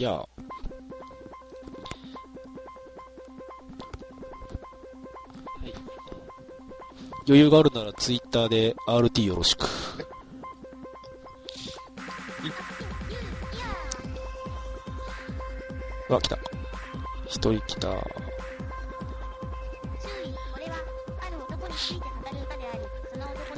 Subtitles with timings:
[0.00, 0.26] いや、は
[5.62, 5.74] い。
[7.28, 9.66] 余裕があるならツイッターで RT よろしく。
[16.08, 16.38] うわ、来た。
[17.26, 17.90] 一人来た。
[17.90, 18.00] オ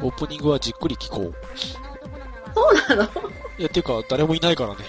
[0.09, 1.32] ープニングはじっくり聞こう。
[2.52, 3.04] そうなの？
[3.59, 4.84] いや、ていうか、誰もいないからね。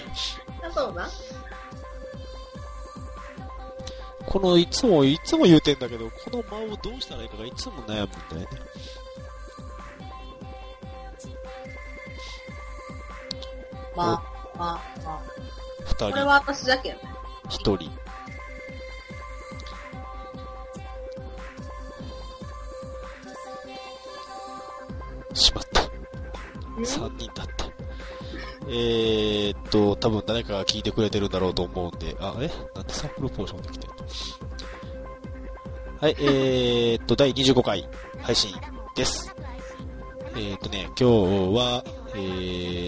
[4.34, 8.06] この、いつも、いつも言うてんだけど、この間をどうしたらいいかがいつも悩むんだよ
[8.40, 8.48] ね。
[13.94, 15.22] まあ、まあ、まあ。
[15.84, 17.02] 二人、これは私だけどね。
[17.48, 17.90] 一人。
[25.32, 25.80] しまった。
[26.84, 27.66] 三人だった。
[28.66, 32.50] えーっと、多分誰かが聞いてくれてるんだろうと思うんで、あ、え？
[32.74, 34.03] なんでサンプルポーションできてるの？
[36.04, 37.88] はい、えーっと、第25回
[38.20, 38.54] 配信
[38.94, 39.34] です。
[40.36, 41.04] えーっとね、今日
[41.56, 41.82] は、
[42.14, 42.18] え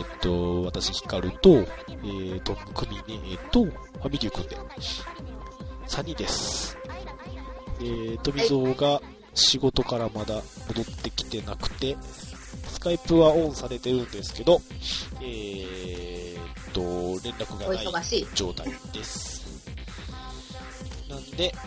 [0.03, 4.56] ーっと、私、ヒカルと、えーっと、クミネと、ファミリューくんで、
[5.89, 6.77] 3人です。
[7.81, 9.00] えー、富蔵が
[9.33, 11.97] 仕事からまだ戻ってきてなくて、
[12.69, 14.61] スカイプはオンされてるんですけど、
[15.23, 16.80] えーっと、
[17.25, 18.27] 連絡がおない。
[18.34, 19.73] 状態です。
[21.08, 21.66] なんで、えー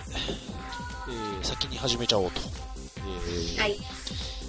[1.59, 2.39] 先に始めちゃおうと。
[2.97, 3.75] えーはい。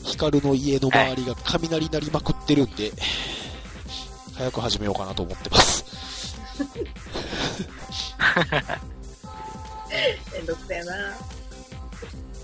[0.04, 2.92] ヒカルの家の周りが雷鳴りまくってるんで、
[4.36, 5.84] 早く始めようかなと思ってます。
[10.32, 10.94] めんどくせえな。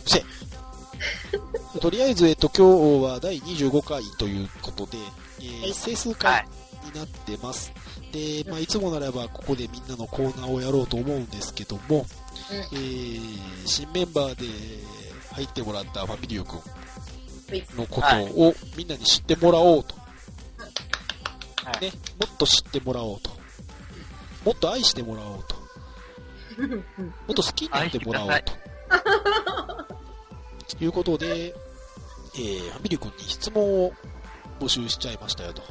[0.05, 0.25] せ
[1.81, 4.99] とりあえず、えっと、今日は第25回ということで、
[5.41, 6.45] えーはい整数は回
[6.85, 6.87] い。
[6.87, 7.73] になってます。
[8.13, 12.07] で、まあ、いつもならばここでみんなのコーナーをやろうと思うんですけども、うん
[12.73, 14.47] えー新メンバーで
[15.35, 16.61] 入ってもらったファミリュー君
[17.49, 17.67] はい。
[17.77, 19.95] のことをみんなに知ってもらおうと。
[21.65, 23.31] はいね、もっと知ってもらおうと。
[24.45, 25.57] もっと愛してもらおうと。
[26.59, 26.77] うんも
[27.33, 28.53] っと好きになってもらおうと。
[30.79, 31.55] ということで、
[32.35, 33.93] えー、ファミリュー君に質問を
[34.61, 35.63] 募集しちゃいましたよと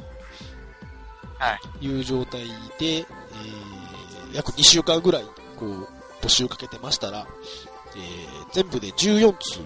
[1.38, 1.86] はい。
[1.86, 2.46] いう状態
[2.78, 3.06] で、えー、
[4.34, 5.24] 約2週間ぐらい、
[5.58, 5.88] こう、
[6.20, 7.26] 募集かけてましたら、
[7.94, 8.00] えー、
[8.52, 9.60] 全部で14通、す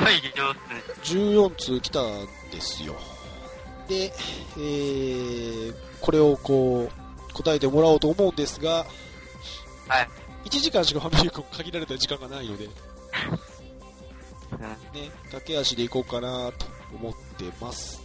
[0.00, 0.60] ごい上手。
[1.14, 2.96] 14通来たんですよ。
[3.88, 4.12] で、
[4.56, 6.92] えー、これをこう、
[7.32, 8.86] 答えてもらおうと思うんですが、
[9.88, 10.08] はい。
[10.46, 12.68] 1時間しかファミリー君限られた時間がないので、う
[14.56, 18.00] んね、駆け足で行こうかなと思ってます。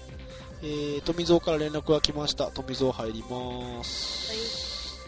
[0.64, 2.52] えー、富蔵から連絡が来ました。
[2.52, 5.02] 富蔵入ります。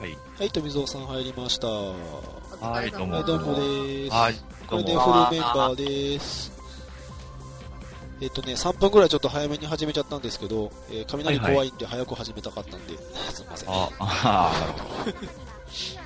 [0.00, 0.16] はい。
[0.38, 1.66] はい、富蔵さん入りました。
[1.68, 4.14] はいどうもどうもです。
[4.14, 4.34] はい。
[4.66, 4.92] これで。
[4.92, 6.52] フルメンバーです。
[8.22, 12.96] えっとね、3分ぐらいちょっと早めに始めちゃったんですけど、えー雷怖いんで早く始めたかったんで、
[13.30, 13.68] すいません。
[13.68, 15.42] あ、ああ、なるほ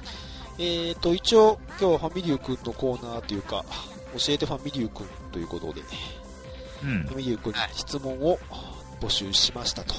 [0.59, 3.65] えっと、一応、今日はファミリュー君のコーナーというか、
[4.17, 5.87] 教えてファミリュー君ということで、ど。
[6.84, 7.17] うんファ。
[7.17, 8.39] ミリュー君に質問を
[9.00, 9.94] 募集しましたと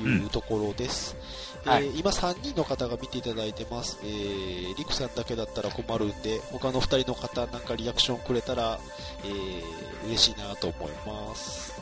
[0.00, 1.14] いうところです。
[1.14, 3.98] はいえー今3人の方が見ていただいてます。
[4.04, 8.78] えー、リクさんだけだったら困るんで、他の2人の方なんかリアクションくれたら、
[9.24, 11.74] えー、嬉しいなと思います。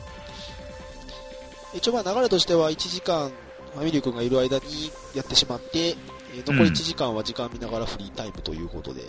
[1.75, 3.31] 一応まあ流れとしては1時間、
[3.75, 5.95] ファミリュー君がいる間にやってしまって、
[6.35, 9.03] えー残り1時間は時間見ながらフリータイムということで。
[9.03, 9.07] は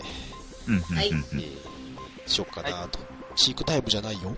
[1.03, 1.57] いうんえー、
[2.25, 2.99] しよっかなと。
[3.35, 4.35] 飼育タイムじゃないよ。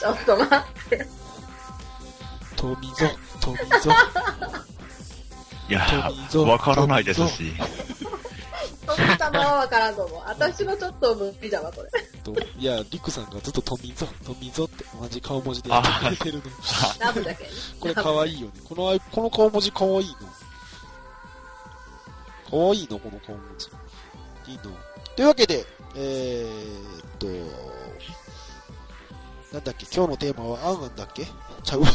[0.00, 1.06] ちょっと待って。
[2.56, 3.94] 富蔵、富蔵。
[5.68, 7.52] いや富蔵わからないですし。
[8.86, 10.22] そんなのはわからんと思う。
[10.26, 11.90] 私のちょっと無理だわ、これ。
[12.20, 16.42] といや、リクさんがずっと富蔵、富蔵って同じ顔文字でやってくれてるの。
[17.00, 17.50] ラブだけね。
[17.80, 18.52] これ可愛いよね。
[18.68, 20.28] この、この顔文字可愛いの。
[22.50, 23.68] 可愛いの、この顔文字。
[24.50, 24.62] いいの。
[25.16, 27.26] というわけで、えーっと、
[29.52, 31.26] なんだっけ、今日のテーマはあんあんだっけ？
[31.64, 31.88] ちゃうわ。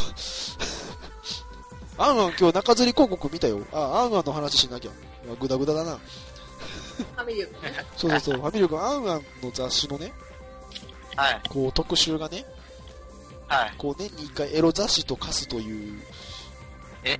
[1.98, 3.60] あんあん今日中吊り広告見たよ。
[3.72, 4.90] あ、あんあんの話しなきゃ。
[4.90, 5.98] いやグダグダだな。
[6.96, 7.84] ファミリーね。
[7.96, 10.12] そうそうそう、ファミリー君、あんあんの雑誌のね、
[11.16, 11.40] はい。
[11.48, 12.44] こう特集がね、
[13.48, 13.74] はい。
[13.78, 16.02] こう年に一回エロ雑誌と化すという
[17.04, 17.18] え、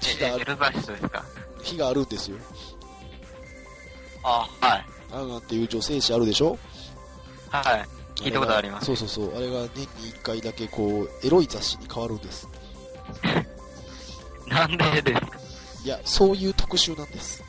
[0.00, 1.24] 日があるエルバシトですか？
[1.62, 2.36] 日があるんですよ。
[4.22, 4.86] あ、はい。
[5.12, 6.58] アンアンっていう女性誌あるでしょ？
[7.50, 7.86] はい。
[8.16, 8.86] 聞いたことあります。
[8.86, 9.36] そうそうそう。
[9.36, 12.48] あれが年に1回だけこう、エロい雑誌に変わるんです。
[14.46, 15.30] なんでですか？
[15.84, 17.42] いや、そういう特集なんです。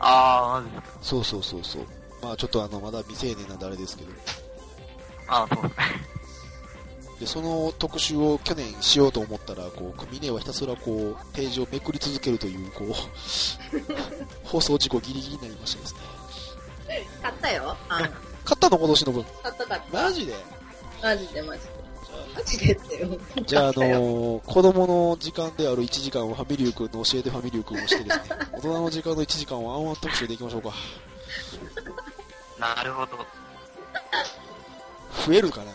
[0.00, 0.98] あー、マジですか。
[1.02, 1.86] そうそうそうそう。
[2.22, 4.12] まあちょっとあの、まだ未成年なんであれですけど。
[5.28, 5.84] あー、そうですね。
[7.20, 12.88] で、その特集を去年しようと思ったら、こう、組ねはひたすらこう、ページをめくり続けるという、こう、
[14.48, 16.00] 放送事故ギリギリになりましてですね。
[17.22, 17.76] 買ったよ。
[17.90, 18.08] あ、買
[18.56, 19.24] ったの今年の分。
[19.42, 20.02] 買った買った。
[20.02, 20.34] マジで？
[21.02, 21.79] マジでマジで。
[22.34, 23.08] マジでってよ。
[23.46, 30.72] じゃあ、あのー子供の時間である1時間をファミリュー君の教えてファミリュー君をしてですね、 大人の時間の1時間をアンワン特集でいきましょうか。
[32.76, 33.12] なるほど。
[35.26, 35.72] 増えるかな？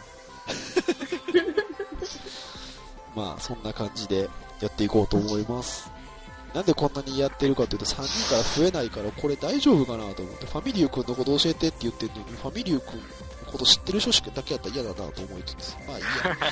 [3.16, 4.30] まあ、そんな感じで
[4.60, 5.90] やっていこうと思います。
[6.54, 13.06] なんでこんなにやってるかというと、3人から増えないから、これ大丈夫かなと思って、ファミリュー君のこと教えてって言ってるのに、ファミリュー君の
[13.56, 16.10] こと知ってる人しかだけやったら嫌だなと思いつつ、まあいいや。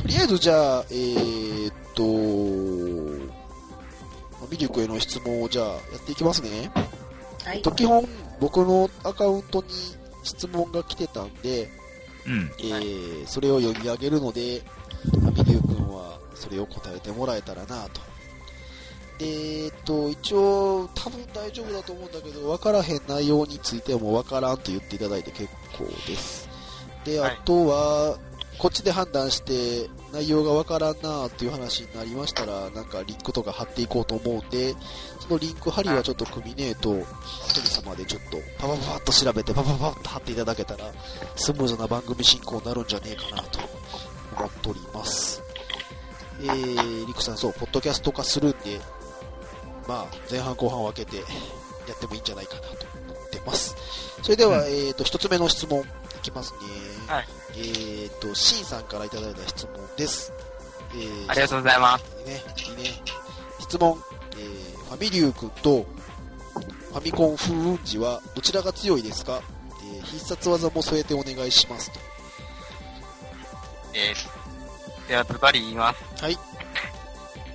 [0.00, 2.02] とりあえずじゃあ、えーっと、
[4.50, 6.70] ミリュー君への質問をじゃあやっていきますね。
[7.44, 7.62] はい。
[7.62, 8.08] と基本、
[8.40, 9.66] 僕のアカウントに
[10.22, 11.70] 質問が来てたんで、
[12.26, 12.50] うん。
[12.58, 18.00] えーそれを読み上げるので、ミリュー君はそれを答えてもらえたらなと。
[19.18, 26.48] で、えっと、一応、多分大丈夫だと思うんだけど、わからへん内容についてはもうわからんと言っていただいて結構です。
[27.04, 28.18] で、はいあとは、
[28.58, 34.74] こっちで判断して内容がわからんなっていう話になりましたら、なんかリンクとか貼っていこうと思うんで、
[35.20, 36.98] そのリンク貼りはちょっと組ねえと、
[37.46, 40.92] 一人様でちょっとパパパッと調べてパパパッと貼っていただけたら、
[41.36, 43.60] スムーズな番組進行になるんじゃねえかなと
[44.36, 45.40] 思っております。
[46.40, 48.80] えー、リクさん、そう、ポッドキャスト化するんで、
[49.88, 51.22] まあ、前半後半分けてや
[51.94, 53.74] ってもいいんじゃないかなと思ってます。
[54.22, 55.84] それでは、うんえっ、と、一つ目の質問い
[56.22, 56.58] きますね。
[57.06, 57.26] はい。
[57.56, 60.32] えっ、と、シンさんからいただいた質問です。
[60.92, 62.04] えーありがとうございます。
[62.20, 62.42] いいね、
[62.78, 62.90] いいね。
[63.60, 63.98] 質問、
[64.32, 65.86] えー、ファミリュー君と
[66.88, 69.42] ファミコン風雲児はどちらが強いですか、
[69.94, 72.00] えー必殺技も添えてお願いしますと。
[73.94, 76.24] えー、ではズバリ言います。
[76.24, 76.38] はい。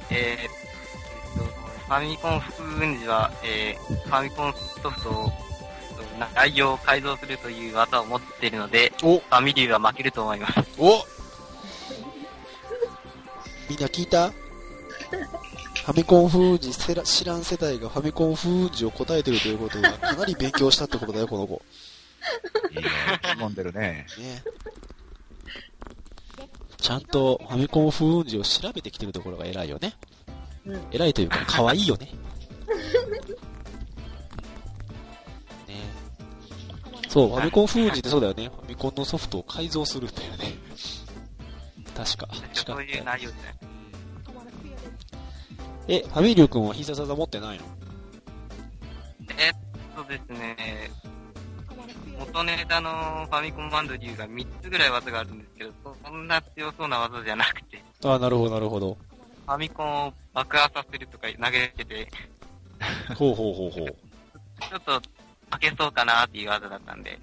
[0.10, 5.32] えー、ァミコン風雲児は、えー、ファミコンソフトを、
[6.20, 10.60] な内容を改造するという技を持っているので、おファミリューは負けると思います。
[10.80, 11.04] お
[13.70, 14.30] みんな聞いた？
[14.30, 21.62] ファミコン風雲児せら知らん世代がファミコン風雲児を答えてるということはかなり勉強したってことだよ、この子。
[22.72, 22.90] いいね。
[23.40, 24.08] 飲んでるね。
[24.18, 24.44] ね。
[26.78, 29.94] ちゃんとファミコン風雲児を調べてきてるところが偉いよね。
[30.66, 30.82] うん。
[30.92, 32.08] 偉いというか、可愛いよね。
[35.68, 35.76] ね
[37.10, 38.50] そう、ファミコン風雲児ってそうだよね。
[38.50, 40.54] ファミコンのソフトを改造するんだよね。
[41.96, 42.28] 確か。
[42.54, 42.88] そうい。
[45.88, 47.66] え、ファミリュー君は必殺技持ってないの？
[49.38, 49.54] えっ
[49.96, 50.92] とですね、
[52.18, 55.72] 元ネタのファミコンバンドリューが3つぐらい技があるんですけど、
[56.04, 58.98] そんな強そうな技じゃなくて、あなるほど、なるほど。
[59.46, 62.10] ファミコンを爆破させるとか投げてて、
[63.16, 63.96] ほうほうほうほう。
[64.70, 65.02] ちょっと
[65.52, 67.20] 負けそうかなっていう技だったんで、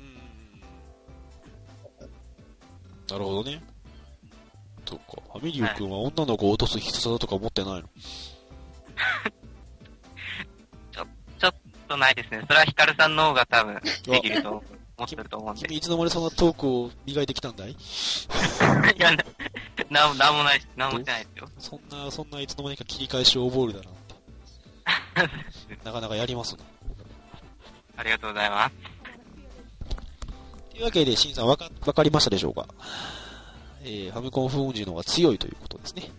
[3.10, 3.62] なるほどね。
[4.86, 5.04] そっか。
[5.32, 7.88] ファミリュー君は女の子を落とす必殺技とか持ってないの？
[10.92, 11.54] ちょっ
[11.88, 12.42] とないですね。
[12.46, 14.50] それはヒカルさんの方が多分できると
[14.96, 15.62] 思ってると思うんで。
[15.62, 17.70] 君いつの間にそんなトークを磨いてきたんだい？
[17.72, 17.76] い
[18.98, 19.10] や、
[19.90, 21.48] ななんもなんもないし、なんもないですよ。
[21.58, 23.94] そんな、そんないつの間にか切り返しを覚えるだなん
[25.26, 25.34] て。
[25.84, 26.64] なかなかやりますな。
[27.96, 28.74] ありがとうございます。
[30.70, 32.66] というわけで、シンさんわか、わかりましたでしょうか？
[33.82, 36.10] えー、ファミコン風雲児の方が強いということですね。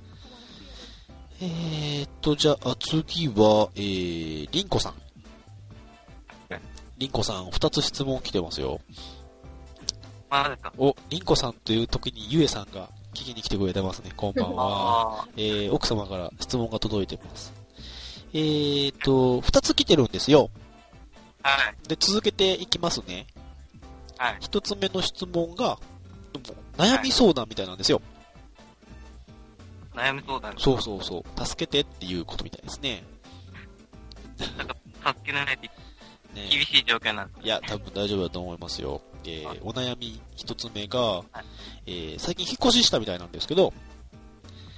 [1.40, 4.94] えーっと、じゃあ次は、えー、リンコさん
[6.50, 6.62] はい。
[6.98, 8.82] リンコさん、二つ質問来てますよ。
[10.30, 10.74] まあ。
[10.78, 14.12] お、リンコさんという時にゆえさんが聞きに来てくれてますね。
[14.16, 15.24] こんばんは。
[15.24, 17.54] あえー、奥様から質問が届いてます。
[18.34, 20.50] えーっと、二つ来てるんですよ。
[21.44, 23.28] あ、はい、で、続けていきますね。
[24.18, 24.38] はい。
[24.40, 25.78] 一つ目の質問が、
[26.78, 28.02] 悩み相談みたいなんですよ。
[29.94, 30.54] 悩み相談。
[30.58, 31.46] そうそうそう。
[31.46, 33.04] 助けてっていうことみたいですね。
[34.58, 34.76] なんか、
[35.14, 35.70] 助けられないと
[36.34, 37.46] ね厳しい状況なんです。
[37.46, 39.02] いや、多分大丈夫だと思いますよ。
[39.24, 41.22] えー、お悩み一つ目が、
[41.86, 43.74] えー、最近引っ越ししたみたいなんですけど、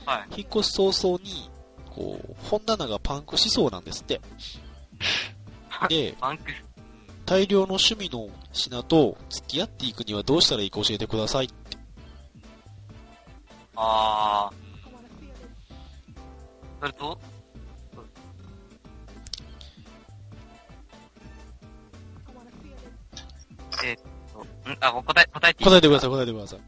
[0.05, 0.41] はい。
[0.41, 1.49] 引っ越し早々に、
[1.89, 4.21] こう、本棚がパンクしそうなんですって。
[5.89, 6.15] で、
[7.25, 11.77] 大量の趣味の品と付き合っていくにはどうしたらいいか教えてくださいって。
[13.75, 14.63] あー。
[16.79, 17.17] それと、
[23.83, 24.01] えーっ
[24.33, 26.59] と、んあ、答え、答えていい答えてください、答えてください。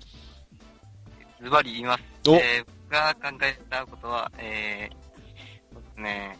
[1.43, 2.03] ズバリ言います。
[2.27, 6.37] おえー、僕が考えたことは、えー、そうですね、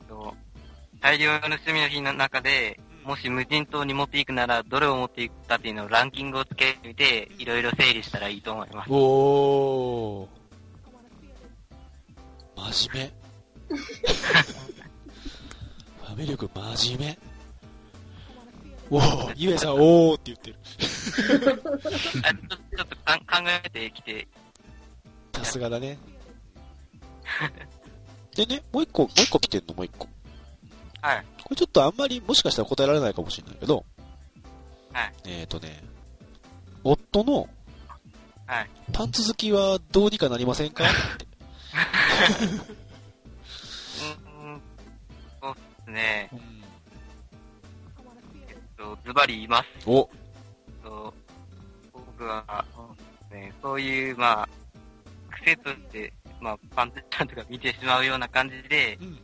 [0.00, 0.34] えっと
[1.00, 8.90] 大量の趣味の日の中で、もし無人島に持っていくなら、どれを持っていくかっていうのをランキングをつけてみて、いろいろ整理したらいいと思います。
[8.90, 10.44] おー。
[12.72, 13.12] 真面
[13.68, 13.76] 目。
[16.00, 17.33] ファミリー君真面目。
[18.90, 20.56] おー、ゆえさん、おーって言ってる。
[22.22, 24.28] あちょちょっとかん考えてきて、
[25.32, 25.98] さすがだね。
[28.36, 30.08] でね、もう一個、もう一個来てんの、もう一個。
[31.00, 31.24] はい。
[31.42, 33.84] これちょっとあんまりもしかしたら答えられないかもしれないけど、
[34.92, 35.12] はい。
[35.24, 35.82] えっ、ー、とね、
[36.82, 37.48] 夫の
[38.46, 38.70] はい。
[38.92, 40.84] パンツ好きはどうにかなりませんか？
[40.84, 41.26] って。
[44.36, 44.62] うん、
[45.40, 46.28] そうですね。
[46.32, 46.53] うん
[48.84, 49.64] と、ズバリ言います。
[49.86, 50.08] お、
[50.82, 51.14] と
[51.92, 54.48] 僕は、そうですね、そういう、まあ、
[55.30, 59.18] 癖として、まあ、パンツちゃんとか見てしまうような感じで、うん。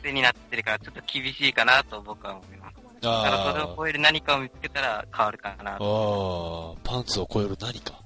[0.00, 2.76] 癖になってるからちょっと厳しいかなと僕は思います。
[3.00, 5.74] だからそれをあ超える何かを見つけたら変わるかな。
[5.74, 8.00] あー、パンツを超える何か。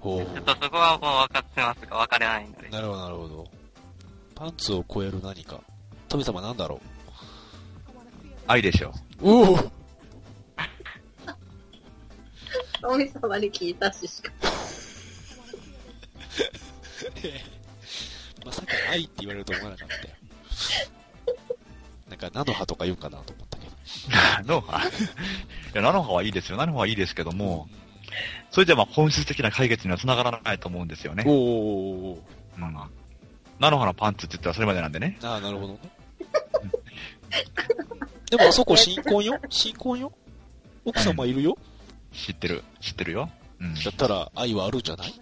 [0.00, 2.68] お ちょっとそこはもう分かってますが分からないので。
[2.70, 3.46] なるほど、なるほど。
[4.34, 5.60] パンツを超える何か。
[6.08, 6.80] 神様なんだろ
[8.46, 8.92] 愛でしょ。
[9.20, 9.30] う。
[9.30, 9.58] おお
[12.82, 14.30] 神様に聞いたししか。
[18.44, 20.00] まさか愛って言われると思わなかったよ。
[22.10, 23.72] なんか、菜の葉とか言うかなと思ったけど。
[24.10, 24.86] 菜の葉？
[24.86, 24.90] い
[25.72, 26.58] や、菜の葉はいいですよ。
[26.58, 27.68] 菜の葉はいいですけども、
[28.50, 31.30] それじゃまあ本質的な解決には繋がらないと思うんですよねお。
[31.30, 31.34] お
[32.12, 32.24] お
[32.56, 32.74] うん。
[33.58, 35.18] 菜の葉のパンツって言ったらそれまでなんでね。
[35.22, 35.78] ああ、なるほどね。
[38.36, 39.38] でもあそこ新婚よ？
[39.48, 40.12] 新婚よ？
[40.84, 41.56] 奥様いるよ？
[42.12, 42.64] 知ってる。
[42.80, 43.30] 知ってるよ。
[43.60, 43.74] うん。
[43.74, 45.14] だったら愛はあるんじゃない？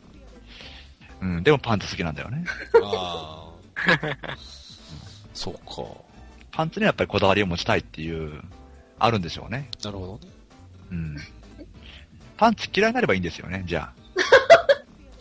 [1.20, 1.42] うん。
[1.42, 2.44] でもパンツ好きなんだよね。
[2.82, 4.36] ああ。
[5.34, 5.82] そうか。
[6.50, 8.42] パンツにはやっぱりこだわりを持ちたいっていう、
[8.98, 9.68] あるんでしょうね。
[9.84, 10.32] なるほどね。
[10.90, 11.16] うん。
[12.36, 13.92] パンツ嫌いになればいいんですよね、じゃあ。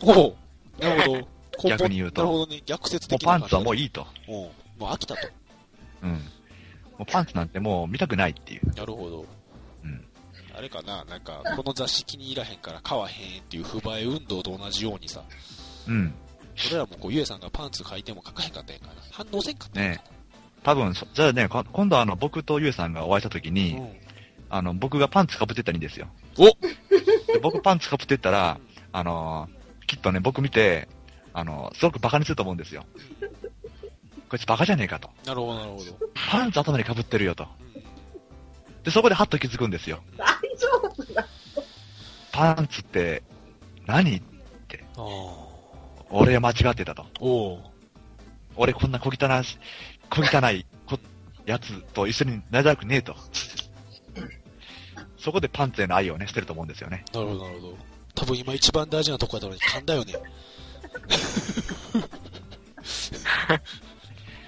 [0.02, 0.36] おお
[0.80, 1.18] なるほど。
[1.18, 1.26] 根
[1.62, 2.62] 本逆に言うとなるほどね。
[2.66, 3.82] 逆説もう的なパンツはもうい。
[3.82, 4.06] いいと。
[4.28, 4.34] うん。
[4.34, 5.28] もう飽きたと。
[6.02, 6.20] うん。
[7.02, 8.66] もうパンツなんてもう見たくないっていう。
[8.74, 9.26] なるほど。
[9.84, 10.04] うん。
[10.56, 11.04] あれかな？
[11.04, 15.24] なんか、この雑誌気に入らへんから買わへんっていう不買運動と同じようにさ、
[15.88, 16.14] うん。
[16.68, 18.94] 俺らもこう、ゆえさんがパンツ履いても書かへんかったんやんかな。
[19.10, 20.02] 反応せんかったんやんか
[20.62, 23.52] 多分そ、じゃあね、こ今度あの、僕とゆえさんがお会いした時な。
[23.52, 23.92] に、うん。
[24.50, 26.08] あの、僕がパンツかぶってったらいいんですよ。
[26.38, 28.60] おで僕パンツかぶってったら、
[28.92, 30.88] あのーきっとね、僕見て、
[31.32, 32.84] あのーすごくバカにすると思うんですよ。
[34.32, 35.10] こいつバカじゃねえかと。
[35.26, 35.84] なるほど、なるほど。
[36.14, 37.46] パンツ頭にかぶってるよと。
[37.76, 37.82] うん
[38.82, 40.02] で、そこでハッと気づくんですよ。
[40.16, 41.26] 大丈夫だ。
[42.32, 43.22] パンツって
[43.86, 44.22] 何、
[44.96, 45.04] ああ。
[46.10, 47.04] 俺間違ってたと。
[48.56, 49.58] 俺こんな小汚し、
[50.08, 50.98] 小汚いこ
[51.44, 53.14] やつと一緒になりたくねえと。
[55.18, 57.04] そこでパンツへの愛をね、捨てると思うんですよね。
[57.12, 57.76] なるほど、なるほど。
[58.14, 60.14] 多分今一番大事なとこやったのに噛んだよね。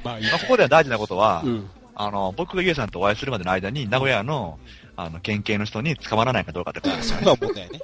[0.05, 1.71] まあいいまあ、ここでは大事なことは、うん。
[1.95, 4.59] あの、僕がゆえさんとお会いするまでの間に、名古屋の、
[4.97, 7.25] あの、県警の人に捕まらないかどうかってことですよね。
[7.25, 7.81] そ問題ね。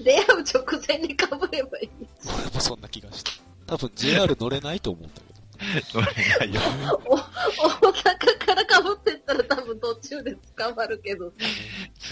[0.00, 1.16] 出会う直前に被
[1.50, 1.90] ればいい。
[2.24, 3.32] 俺もそんな気がした。
[3.66, 5.34] 多分 JR 乗れないと思うんだけ
[5.82, 6.06] それ
[6.38, 6.60] ないよ
[7.06, 8.02] お大阪
[8.38, 11.32] から被ってったら多分途中で捕まるけど。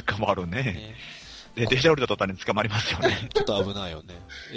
[0.07, 0.47] 捕まるど。
[0.47, 0.63] ね。
[0.63, 0.95] ね
[1.55, 3.29] で、電車降りた途端に捕まりますよね。
[3.35, 4.15] ちょっと危ないよね。
[4.53, 4.57] え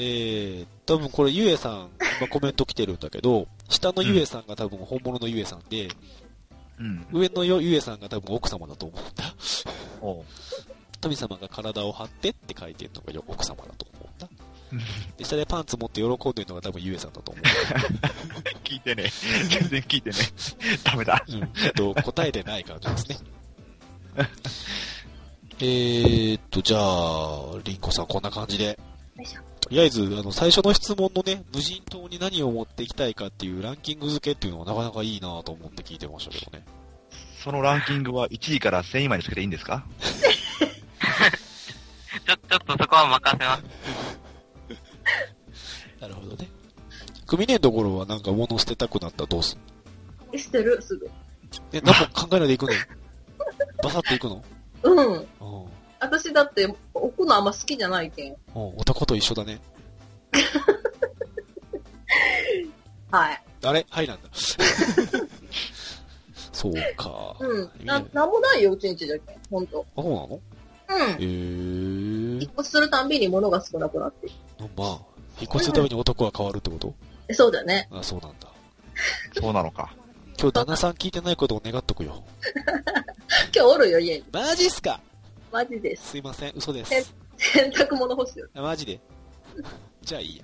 [0.63, 5.89] ー、多分これゆえさん、今コメント来てるんだけど、下のゆえさんが多分本物のゆえさんで、
[6.79, 7.05] うん。
[7.11, 9.33] 上のゆえさんが多分奥様だと思うんだ。
[11.01, 14.29] 神様が体を張ってって書いてるのが奥様だと思うんだ。
[15.17, 17.41] で、下でパンツ持って喜んでるのが多分ゆえさんだと思
[18.63, 19.11] 聞いてね。
[19.49, 20.15] 全然聞いてね。
[20.83, 21.23] ダメだ。
[21.27, 21.31] う。
[21.31, 21.43] うん。
[21.63, 23.17] えっと、答えてない感じですね。
[25.59, 28.65] えーっと、じゃあ、リンコさんこんな感じで。
[29.17, 36.63] よいしょとりあえず、あの、最初の質問のね、無人島に何を持っていきたいかっていうランキング付けっていうのはなかなかいいなと思って聞いてましたけどね。
[37.43, 39.83] そのランキングは1位から1000位までつけていいんですか？
[40.59, 43.63] ちょ、ちょっとそこは任せます。
[45.99, 46.47] なるほどね。
[47.25, 49.59] 組ねんところはなんか物捨てたくなったらどうすん
[50.31, 51.09] え捨てる、すぐ。
[51.73, 52.71] え、なんか考えないでいくの？
[53.81, 54.43] バサッといくの？
[54.83, 55.13] うん。
[55.13, 55.25] うん。
[55.99, 58.33] 私だって置くのあんま好きじゃないけん。
[58.33, 59.59] うん、男と一緒だね。
[63.11, 63.41] はい。
[63.63, 63.85] あれ？
[63.89, 64.29] はいなんだ。
[66.51, 67.35] そうか。
[67.39, 67.71] うん。
[67.85, 69.37] な、なんもないよ、うちんちじゃけん。
[69.49, 69.85] ほんと。
[69.95, 70.39] あ、そうなの？
[70.87, 71.01] うん。
[71.11, 72.51] へー引っ。
[72.59, 74.27] 越しするたんびに物が少なくなって
[74.77, 74.99] まあ、
[75.39, 76.93] 引っ越しするために男は変わるってこと？
[77.27, 77.87] えそうだね。
[77.91, 78.47] あ、そうなんだ。
[79.39, 79.93] そうなのか。
[80.37, 82.23] 今日旦那さん聞いてないことを願っとくよ。
[83.55, 84.23] 今日おるよ、家に。
[84.31, 84.99] マジっすか？
[85.51, 86.09] マジです。
[86.09, 86.93] すいません、嘘です。
[86.93, 87.03] え
[87.37, 88.47] 洗濯物干すよ。
[88.53, 88.99] あマジで？
[90.01, 90.43] じゃあいいや。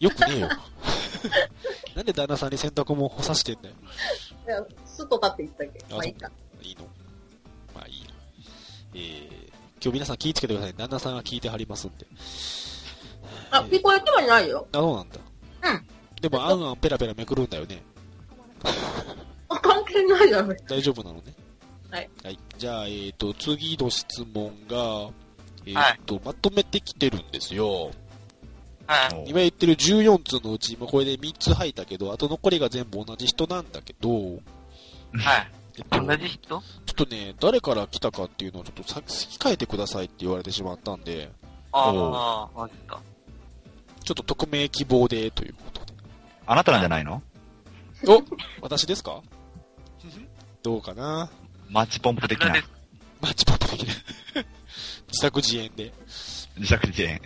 [0.00, 0.48] よくねえよ。
[1.94, 3.74] なんで旦那さんに洗濯物干さしてんだよ。
[4.46, 5.78] いや、すっと立っていったけ？
[5.78, 5.86] ど。
[5.90, 6.30] あまあいいか。
[6.62, 6.88] いいの
[7.74, 8.10] まあいいや。
[8.94, 9.46] えー、
[9.82, 10.74] 今日皆さん気ぃつけてください。
[10.74, 12.06] 旦那さんが聞いてはりますんで。
[13.50, 14.66] あ、聞こえてはいないよ。
[14.72, 15.16] あ、そうなんだ。
[15.64, 15.86] うん。
[16.20, 17.82] でも、あんあんペラペラめくるんだよね。
[19.48, 20.54] あ、関係ないだろ。
[20.68, 21.34] 大丈夫なのね。
[21.90, 22.10] はい。
[22.24, 22.38] はい。
[22.58, 25.10] じゃあ、えっ、ー、と、次の質問が、
[25.66, 27.90] えっ、はいと、まとめてきてるんですよ。
[28.86, 29.24] はい。
[29.30, 34.40] 今言ってる14通のうち、今これで3つ入ったけど、あと残りが全部同じ人なんだけど、はい。
[35.78, 36.48] えっと、同じ人？
[36.48, 36.62] ちょっ
[36.94, 41.30] とね、誰から来たかっていうのをちょっとさ控えてくださいって言われてしまったんで、
[41.72, 43.00] ああ、マジか。
[44.04, 45.92] ちょっと匿名希望でということで。
[46.46, 47.22] あなたなんじゃないの？
[48.06, 48.22] お
[48.62, 49.20] 私ですか？
[50.62, 51.28] どうかな？
[51.70, 52.54] マッチポンプ的な
[53.20, 53.94] マッチポップ的な。
[55.08, 55.92] 自作自演で。
[56.56, 57.20] 自作自演。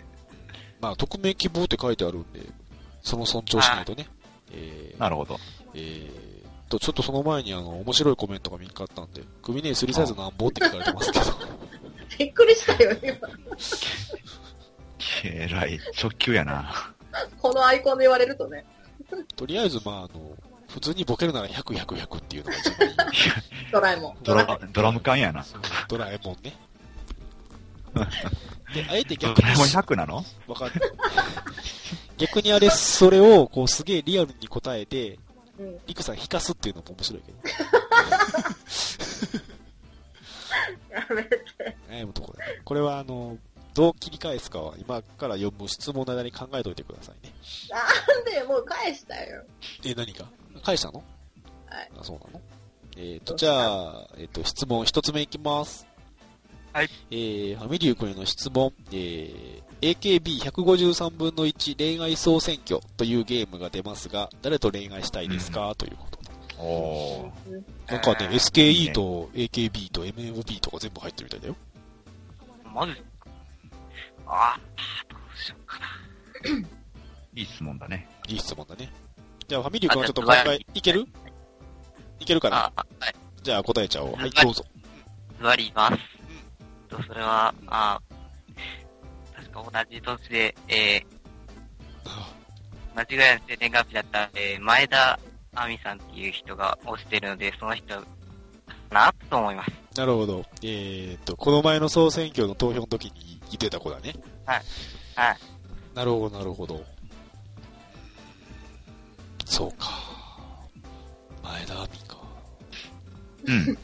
[0.81, 2.41] まあ、匿名希望って書いてあるんで、
[3.03, 4.07] その尊重しないとね。
[4.53, 5.39] えー、なるほど。
[5.75, 11.25] えーと、ちょっとその前にあの、面白いコメントが見つかったんで、首ね3サイズなんぼって聞かれてますけど。
[12.19, 13.29] びっくりしたよ、今。
[15.25, 15.79] えらい。
[16.01, 16.95] 直球やな。
[17.43, 18.65] このアイコンで言われるとね。
[19.37, 20.37] とりあえず、まあ、あの、
[20.73, 22.95] 普通にボケるなら100、100、100っていうのが一番いい。
[23.73, 24.17] ドラえもん。
[24.23, 25.45] ドラ、ドラム缶やな。
[25.89, 26.57] ドラえもんね。
[28.75, 30.25] で、あえてド逆にラえもん100なの？
[30.47, 30.73] わかる。
[32.19, 35.19] 逆にあれ、それを、こう、すげえリアルに答えて、
[35.59, 35.79] うん。
[35.87, 37.39] リクさん引かすっていうのも面白いけど。
[40.91, 41.45] やめて。
[41.89, 42.61] 悩むところだね。
[42.65, 43.39] これは、あの、
[43.75, 47.33] どう切り返すかは、今から読む質問の間に考えておいてくださいね。
[47.71, 49.45] なんで、もう返したよ。
[49.85, 50.27] え、何か？
[50.63, 51.03] 返したの？
[51.67, 51.91] はい。
[51.99, 52.41] あ、そうなの？
[52.97, 55.87] えっ、と、じゃあ、えっ、と、質問一つ目いきます。
[56.73, 56.89] はい。
[57.11, 58.73] えー、ファミリュー君への質問。
[58.93, 66.31] えー、AKB153 分の1恋愛総選挙というゲームが出ますが、誰と恋愛したいですか、ということで。
[66.59, 67.63] おー。
[67.93, 71.57] なんかね、えー SKE と AKB と MMB とか全部入ってるみたいだよ。
[72.73, 72.93] マジ？
[74.27, 74.61] ああ、
[75.09, 75.87] どうしようかな。
[77.35, 78.09] いい質問だね。
[78.29, 78.93] いい質問だね。
[79.51, 81.05] じゃあ、ファミリュー君はちょっともう一回、いける？
[82.21, 82.73] いけるかな？
[83.43, 84.13] じゃあ答えちゃおう。
[84.13, 84.65] はい、はいどうぞ。
[85.39, 85.97] ズバリ言います。
[86.89, 88.01] と、それは、あ
[89.35, 91.03] 確か同じ年で、え
[92.95, 95.19] 間違いなく生年月日だった、えー、前田
[95.57, 98.05] 亜美さんっていう人が推してるので、その人、か
[98.93, 99.73] なと思います。
[99.99, 100.45] なるほど。
[100.63, 104.15] えーっと、この前の総選挙の投票の時に言ってた子だね。
[104.47, 104.63] はい。
[105.97, 106.85] なるほど、なるほど。
[109.51, 109.89] そうか。
[111.43, 112.17] 前田亜美か。
[113.47, 113.79] うん。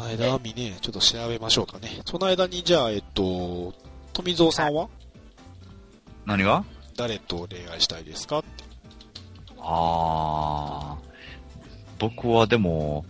[0.00, 2.00] 前田亜美ね、ちょっと調べましょうかね。
[2.06, 3.74] その間に、じゃあ、えっと、
[4.12, 4.88] 富蔵さんは？
[6.26, 6.64] 何が？
[6.96, 8.48] 誰と恋愛したいですかって。
[9.58, 11.12] あー。
[11.98, 13.04] 僕はでも、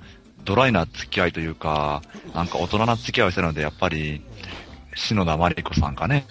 [0.45, 2.01] ドライな付き合いというか、
[2.35, 4.23] なんか大人な付き合いをしてるので、やっぱり、
[4.95, 6.25] 篠田麻里子さんかね。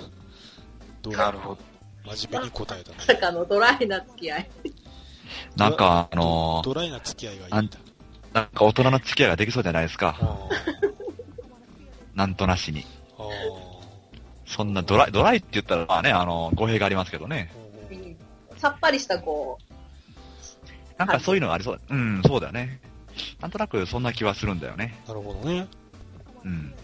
[1.00, 1.14] どう？
[1.14, 1.67] なるほど。
[2.16, 3.18] 真面目に答えたまさね。
[3.18, 4.50] かのドライな付き合い。
[5.56, 7.78] なんか、あのドライな付き合いがいいんだ。
[8.32, 10.16] なんか大人な付き合いができそうじゃないですか。
[10.20, 10.38] あ
[12.14, 12.82] なんとなしに。
[12.82, 12.84] ー
[13.18, 13.28] あ
[14.46, 17.52] そんなドライ、ドライって言ったら、まあね、あの、語弊がありますけどね。
[17.90, 18.16] ー。
[18.58, 19.58] さっぱりしたこ
[20.96, 21.80] なんかそういうのがありそう。
[21.88, 22.80] うん、そうだよね。
[23.40, 25.00] なんとなくそんな気はするんだよね。
[25.06, 25.68] なるほどね。
[26.44, 26.74] うん。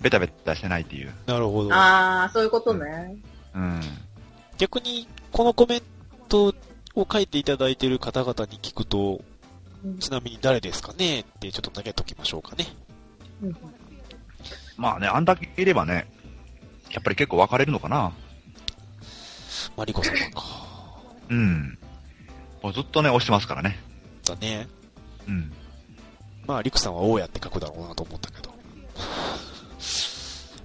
[0.00, 1.12] ベタベタしてないっていう。
[1.26, 1.72] なるほどう。。
[1.72, 3.16] あー、そういうことね。
[3.54, 3.80] うん。
[4.60, 5.82] 逆に、このコメン
[6.28, 6.54] ト
[6.94, 9.22] を書いていただいている方々に聞くと、
[9.82, 11.20] うんちなみに誰ですかね？
[11.20, 12.66] ってちょっと投げときましょうかね。
[13.42, 13.56] うん
[14.76, 16.06] まあね、あんだけいればね、
[16.90, 18.12] やっぱり結構分かれるのかな。
[19.78, 20.44] マリコ様か。
[21.30, 21.78] うん。
[22.62, 23.78] もうずっとね、押してますからね。
[24.26, 24.68] だね。
[25.26, 25.50] うん。
[26.46, 28.50] まあ、リクさんは大家って書くだろうなと思ったけど。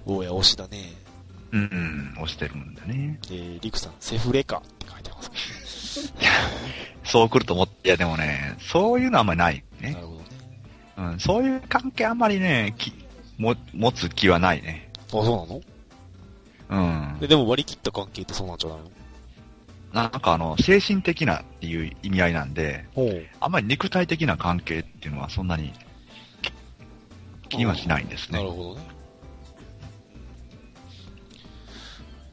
[0.04, 1.05] 大家推しだね。
[1.52, 3.18] うん、うん、押してるんだね。
[3.30, 6.12] えー、リクさん、セフレかって書いてます。
[7.04, 9.92] そう来ると思って、いやでもね、そういうのはあんまりないね。
[9.92, 10.26] なるほどね。
[10.98, 12.92] うん、そういう関係あんまりね、き
[13.38, 14.90] も持つ気はないね。
[15.08, 17.14] あ、そうなの？
[17.14, 17.28] うんで。
[17.28, 18.90] でも割り切った関係ってそうなんじゃないの？
[19.92, 23.24] なんかあの、精神的なっていう意味合いなんで、ほう。
[23.40, 25.72] あんまり肉体的な関係っていうのはそんなに
[27.48, 28.38] 気にはしないんですね。
[28.38, 28.95] なるほどね。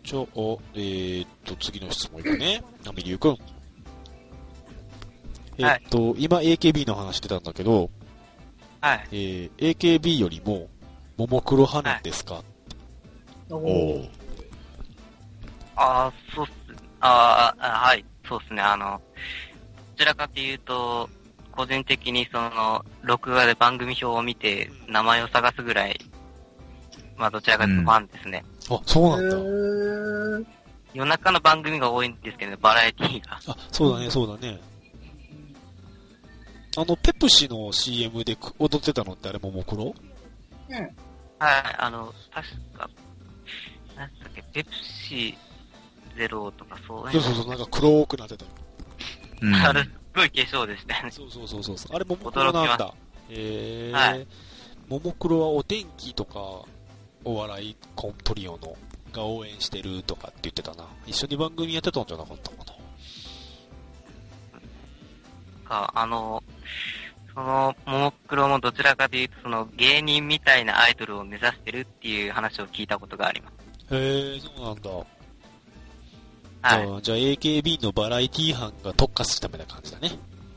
[0.04, 0.24] じゃあ、
[0.76, 2.62] えー、っと、次の質問いくね。
[2.84, 3.38] ナミリュウくん。
[5.58, 7.90] えーっと、今 AKB の話してたんだけど、
[8.82, 9.08] はい。
[9.14, 10.68] えー、AKB よりも、
[11.16, 12.44] ももクロ派なんですか、
[13.50, 14.10] おおー
[15.76, 16.54] ああ、そうっす。
[17.00, 18.62] あーあ、はい、そうっすね。
[18.62, 19.02] あの、
[19.96, 21.10] どちらかというと、
[21.52, 25.98] 個人的にその、録画で番組表を見て、名前を探すぐらい、
[27.16, 28.44] まあどちらかというとファンですね。
[28.70, 29.36] あ、そうなんだ。
[29.36, 30.48] うーん。
[30.94, 33.40] 夜中の番組が多いんですけどね、バラエティが。
[33.48, 34.60] あ、そうだね、そうだね。
[36.76, 39.94] あの、ペプシの CM でく踊ってたのってあれももクロ？
[41.40, 42.48] はい、あの、確
[42.78, 42.90] か、
[43.96, 45.38] なんだっけ、ペプシ
[46.16, 48.52] ゼロとかそうそうそうそう、なんか黒くなってたよ。
[49.42, 51.12] うんあれ、 すっごい化粧でしたよね。
[51.12, 51.96] そうそうそうそうそう。
[51.96, 52.94] あれももクロなんだ。
[53.30, 54.28] えー、はい
[54.90, 56.66] ももクロはお天気とか、
[57.26, 58.76] お笑いコントリオの
[59.14, 60.88] が応援してるとかって言ってたな。
[61.06, 62.74] 一緒に番組やってたんじゃなかったかな。
[65.74, 66.44] か、あの、
[67.34, 73.52] その、ももクロもどちらかというと、その芸人みたいなアイドルを目指してるっていう話を聞いたことがありま
[73.90, 73.96] す。
[73.96, 74.90] へえ、そうなんだ。
[76.62, 77.02] はい。
[77.02, 80.12] じゃあ AKB のバラエティ班が特化するためな感じだね。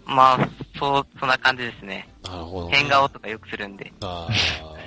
[0.05, 0.49] まあ、
[0.79, 2.09] そう、そんな感じですね。
[2.23, 2.77] なるほど、ね。
[2.77, 3.93] 変顔とかよくするんで。
[4.03, 4.86] ああ。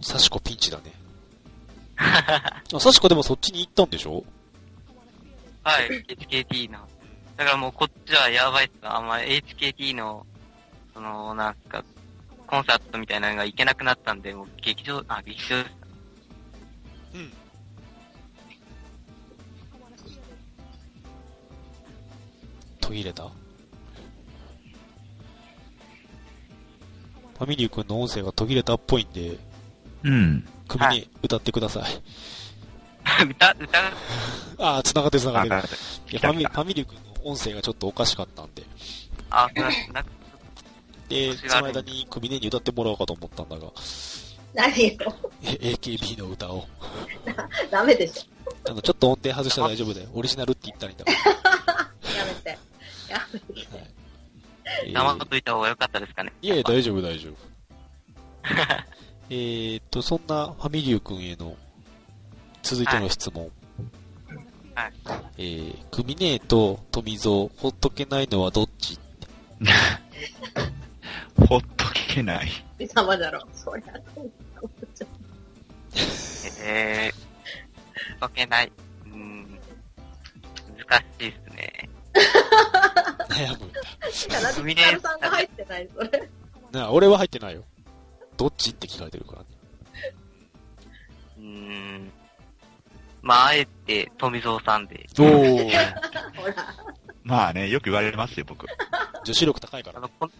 [0.00, 0.92] サシコピンチだね。
[1.98, 4.24] あ、サシコでもそっちに行ったんでしょ？
[5.64, 6.78] はい、HKT の。
[7.36, 10.26] だからもうこっちはやばいっすあんま HKT の、
[10.94, 11.84] その、なんすか、
[12.46, 15.76] コンサートみたいなのが行けなくなったんで、もう劇場、あ、劇場です。
[17.14, 17.32] うん。
[22.80, 23.24] 途切れた？
[23.24, 29.38] ファミリー君の音声が途切れたっぽいんで、
[30.04, 30.48] うん。
[30.68, 31.84] 首にはい歌ってください。
[33.30, 33.78] 歌、歌、
[34.58, 38.62] ああ、繋がってる繋がっていやファミファミリー君の音声がちょっとおかしかったんで。
[39.30, 39.48] あ。
[39.92, 40.04] な
[41.08, 43.72] で、その間に首根に歌ってもらおうかと思ったんだが、
[44.54, 45.14] 何よ。
[45.42, 46.66] え AKB の歌を。
[47.70, 48.28] ダメでし
[48.68, 50.08] あの、ちょっと音程外したら大丈夫だよ。
[50.12, 51.92] オリジナルって言ったらいいんだから。
[52.12, 52.16] ょ。
[52.18, 52.58] やめて。
[53.08, 53.68] やめて。
[54.84, 56.32] えー黙っといた方が良かったですかね。
[56.42, 57.34] いやいや、大丈夫、大丈夫。
[59.30, 61.54] えーっと、そんなファミリュー君への
[62.62, 63.50] 続いての質問。
[64.74, 64.92] はい。
[65.36, 68.98] えー、クミネーと富蔵、ほっとけないのはどっち？
[71.46, 72.48] ほっとけない。
[72.78, 73.46] 貴様だろ。
[73.52, 73.92] そりゃ、
[76.64, 78.72] えー、解けない。
[79.04, 79.60] うーん、
[80.78, 81.90] 難しいっすね。
[83.28, 83.80] 悩むんだ。
[84.40, 84.42] ん。
[84.42, 86.30] なんでヒカルさんが入ってないそれ。
[86.72, 87.64] なあ、俺は入ってないよ。
[88.38, 89.46] どっちって聞かれてるからね。
[91.36, 91.44] うー
[91.98, 92.10] ん、
[93.20, 95.06] まあ、あえて富蔵さんで。
[95.18, 95.70] おー。
[97.24, 98.66] まあね、よく言われますよ、僕。
[99.24, 99.98] 女子力高いから。
[99.98, 100.30] あの、こ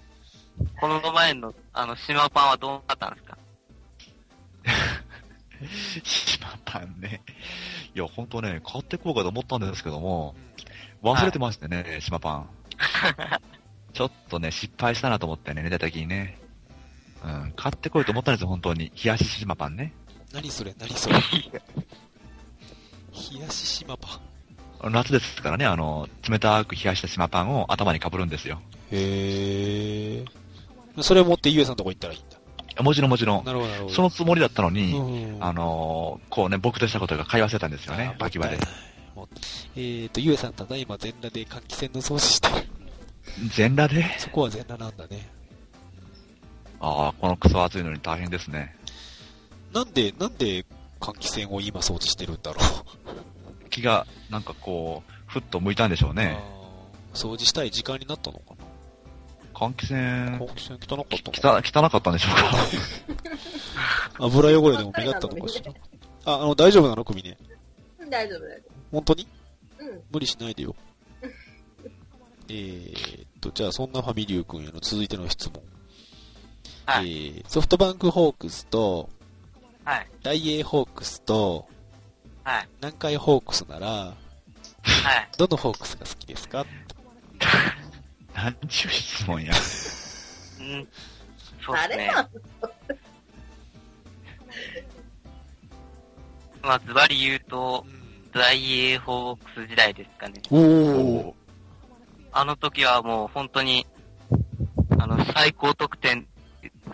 [0.80, 3.38] この前の、あの、島パンはどうなったんですか？
[6.04, 7.20] 島パンね。
[7.94, 10.34] いや、ほんとね、買ってこうかと思ったんですけども、
[11.02, 12.48] 忘れてましてね、島パン。
[13.92, 16.38] ちょっとね、失敗したなと思ってね、寝た時にね。
[17.24, 18.92] うん、買ってこいと思ったんですよ、本当に。
[19.02, 19.92] 冷やし島パンね。
[20.32, 21.20] 何それ何それ冷
[23.40, 24.20] やし島パ
[24.86, 24.92] ン。
[24.92, 28.60] 夏ですからね、あの、冷たく冷やした島パンを頭に被るんですよ。
[28.92, 31.02] へー。
[31.02, 32.82] それを持ってゆえさんのとこ行ったらいいんだ。
[32.82, 33.44] もちろんもちろん。
[33.44, 33.94] なるほど、なるほど。
[33.94, 38.56] そのつもりだったのに、うんあのーこうね、僕としたことが会話してたんですよねあ、バキバで
[39.16, 39.28] もっ。
[39.74, 42.68] ーと、ゆえさんただいま全裸で換気扇の掃除してる。
[43.54, 44.04] 全裸で？
[44.18, 45.28] そこは全裸なんだね。
[46.80, 48.74] ああ、このクソ暑いのに大変ですね。
[49.72, 50.64] なんで、なんで
[51.00, 52.64] 換気扇を今掃除してるんだろう。
[53.70, 56.38] 気が、なんかこう、ふっと向いたんでしょうね。
[57.14, 58.64] 掃除したい時間になったのかな。
[59.54, 59.94] 換気扇、
[60.38, 62.42] 換気扇汚かった汚汚かったんでしょうか？
[62.42, 62.58] な。
[64.26, 65.72] 油汚れでも目立ったのかしら。
[66.24, 67.04] あ、あの、大丈夫なの？
[67.04, 67.36] 首ね。
[67.98, 68.62] うん大丈夫、大丈
[68.92, 69.28] 本当に？
[69.80, 69.84] 夫。
[69.84, 70.02] うん。
[70.12, 70.74] 無理しないでよ。
[72.48, 75.62] えーっと、じゃあそんなファミリュー君への続いての質問。
[76.88, 77.42] はえい。
[77.42, 79.10] ー、ソフトバンクホークスと、
[79.84, 80.06] はい。
[80.22, 81.66] ダイエーホークスと、
[82.44, 82.68] はい。
[82.80, 84.16] 南海ホークスなら、はい。
[85.36, 86.64] どのホークスが好きですか？
[88.34, 89.52] なんちゅう質問や。
[89.52, 90.88] うん。
[91.64, 92.10] そうですね。
[96.62, 97.84] まあ、ズバリ言うと、
[98.32, 100.40] 大英ホークス時代ですかね。
[100.50, 101.34] おお
[102.32, 103.86] あの時はもう本当に、
[104.98, 106.26] あの、最高得点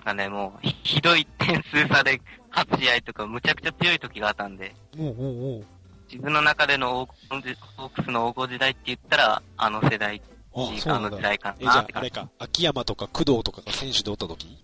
[0.05, 5.07] かね、もう、ひひどい点数差で勝つ試合とか、むちゃくちゃ強い時があったんで、おお
[5.57, 5.65] お
[6.11, 10.23] 自分の中での黄金時ホークスの黄金時代って言ったら、あの世代、
[10.55, 11.11] あ、そうあなんだ。
[11.11, 14.57] の時代かえ、じゃあれか、秋山とか工藤とかが選手でおった時？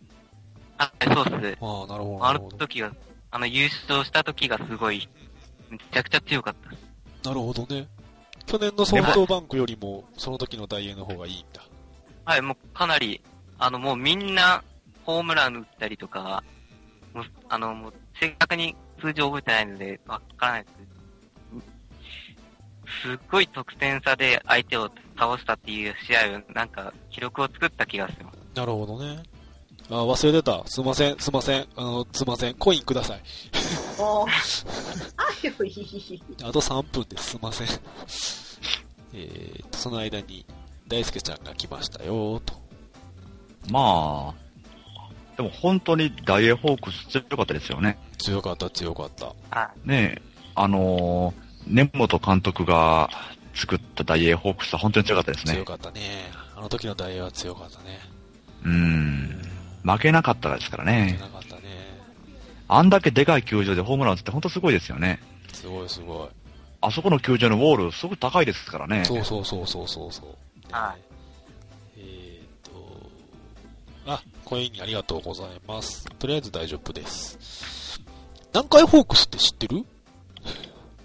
[0.78, 1.58] あ、そうっす。
[1.60, 2.26] ああ、なるほど。
[2.26, 2.34] あ。
[2.34, 2.92] の時が、
[3.32, 5.08] あの優勝した時がすごい、
[5.68, 6.54] めちゃくちゃ強かっ
[7.22, 7.28] た。
[7.28, 7.88] なるほどね。
[8.46, 11.62] 去年のソフトバンクよりも、その時の大英の方がいいんだ。
[12.24, 13.20] はい、もうかなり、
[13.58, 14.62] あの、もうみんな、
[15.10, 16.44] ホームラン打ったりとか、
[17.12, 21.00] もうあの、もう、正確に数字覚えてないので、わからないですけど、
[23.18, 28.26] すっごい得点差で相手を倒したっていう試合を、なんか、記録を作った気がする。
[28.54, 29.22] なるほどね。
[29.88, 30.62] あ、忘れてた。
[30.66, 31.66] すいません、すいません。
[31.76, 32.54] あの、すいません。
[32.54, 33.20] コインください。
[33.98, 34.26] もう。
[35.18, 36.22] あ、よいい。
[36.44, 37.30] あと3分です。
[37.30, 37.68] すいません。
[39.14, 40.46] えーと、その間に、
[40.86, 42.54] 大輔ちゃんが来ましたよ、と。
[43.68, 44.49] まあ、
[45.40, 47.96] でも本当にダイエーホークス強かったですよね。
[48.18, 49.28] 強かった、強かった。
[49.50, 50.22] はねえ、
[50.54, 53.08] あのー、根本監督が
[53.54, 55.64] 作ったダイエーホークスは本当に強かったですね強。
[55.64, 56.30] かったね。
[56.54, 58.00] あの時の大英は強かったね。
[58.66, 59.42] うーん。
[59.82, 61.18] 負けなかったですから強ね。
[61.18, 61.62] なかったね。
[62.68, 65.20] あんだけでかい球場でホームラン打つって本当すごいですよね。
[65.54, 66.28] すごいすごい。
[66.82, 69.06] あそこの球場のウォールすごく高いですからね。
[69.06, 70.26] そうそうそうそうそうそう。
[70.70, 71.09] はえ
[74.14, 76.04] あ、コインありがとうございます。
[76.18, 78.00] とりあえず大丈夫です。
[78.52, 79.84] 南海ホークスって知ってる？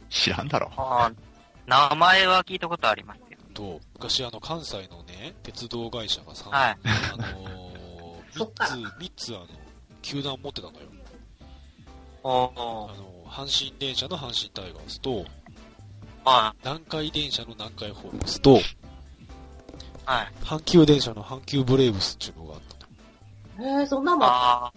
[0.09, 0.71] 知らんだろい。。
[0.77, 1.15] あー
[1.67, 3.43] 名前は聞いたことありますけど。
[3.53, 6.77] と、昔あの関西のね、鉄道会社がさ、はい。
[7.13, 9.47] あのー、3そっからつ、三つあの、
[10.01, 10.87] 球団持ってたのよ。
[12.23, 12.97] おあー。
[12.97, 15.25] の、阪神電車の阪神タイガースと、
[16.23, 18.61] は南海電車の南海ホークスと、い。
[20.05, 20.33] はい。
[20.43, 22.61] 阪急電車の阪急ブレーブスっていうのがあっ
[23.57, 23.79] たの。
[23.81, 24.27] えー、そんなもん。
[24.27, 24.73] あ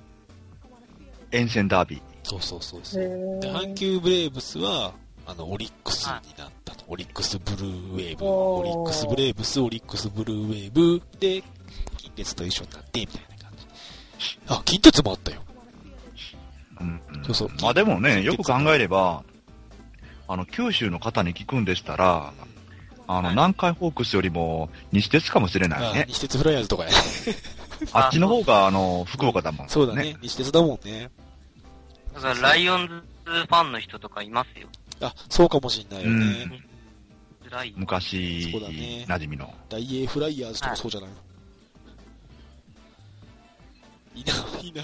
[1.31, 2.01] 沿線ダービー。
[2.23, 3.03] そうそうそうそう。
[3.03, 4.93] へで、ー阪急ブレーブスは、
[5.27, 6.85] あの、オリックスになったと。
[6.89, 8.25] オリックスブルーウェーブ。
[8.27, 11.43] オリックスブレーブス、オリックスブルーウェーブで、
[11.99, 13.53] 近鉄と一緒になって、みたいな感
[14.19, 14.39] じ。
[14.49, 15.43] あ、近鉄もあったよ。
[16.81, 19.25] うんそうそうまあでもね、よく考えれば、
[20.29, 22.33] あの、九州の方に聞くんでしたら、
[23.07, 26.05] あの、はい南海ホークスよりも西鉄かもしれないあね。
[26.09, 26.91] 西鉄フライヤーズとかや。
[27.93, 29.69] あっちの方が、あの、福岡だもん。
[29.69, 30.17] そうだね。
[30.23, 31.11] 西鉄だもんね。
[32.15, 32.21] あ。
[32.21, 32.95] だから、ライオンズ
[33.31, 34.69] ファンの人とかいますよ。
[35.01, 36.63] あ、そうかもしんないよね。
[37.77, 39.55] 昔、そうだね馴染みの。
[39.71, 41.11] 大英フライヤーズとかそうじゃない？
[41.11, 41.17] の、
[44.17, 44.83] いいな、いいな。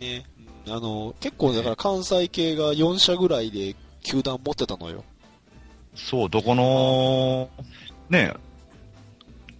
[0.00, 0.24] ね、
[0.66, 5.04] うんあの、結構だから関西系が4社ぐらいで球団持ってたのよ。
[5.94, 7.48] そう、どこの、
[8.10, 8.32] ね、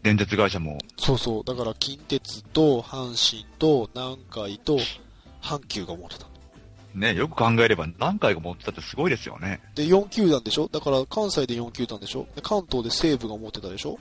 [0.07, 1.45] 電鉄会社も、そうそう。
[1.45, 4.79] だから近鉄と阪神と南海と
[5.43, 6.31] 阪急が持ってたの。
[6.95, 9.61] ね、よく考えれば何回か持ってたってすごいですよね。
[9.75, 10.69] で、4球団でしょ？
[10.69, 12.29] だから関西で4球団でしょ？
[12.37, 13.95] で関東で西武が持ってたでしょ？
[13.95, 14.01] だか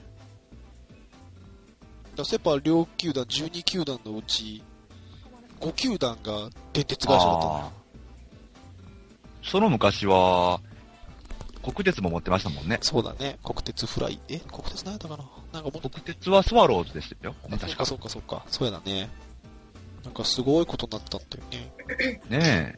[2.18, 4.62] らセ・パ両球団12球団のうち
[5.60, 7.72] 5球団が電鉄会社だったのよ
[9.42, 10.62] その昔は、
[11.74, 12.78] 国鉄も持ってましたもんね。
[12.82, 13.38] そうだね。
[13.44, 14.20] 国鉄フライ。
[14.30, 15.26] え国鉄何やったかな？
[15.54, 17.36] なんかもっと、国鉄はスワローズですよ。
[17.44, 17.86] あそうか確か。
[17.86, 18.46] そうかそうか。
[18.48, 19.10] そうやだね。
[20.04, 21.44] なんかすごいことになったんだよ
[22.00, 22.22] ね。
[22.30, 22.78] ね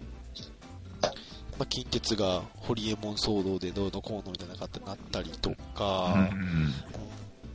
[1.59, 5.55] まあ、近鉄がホリエモン騒動でどうのこうのみたいな感じになったりとえ。
[5.75, 6.73] か、うんうん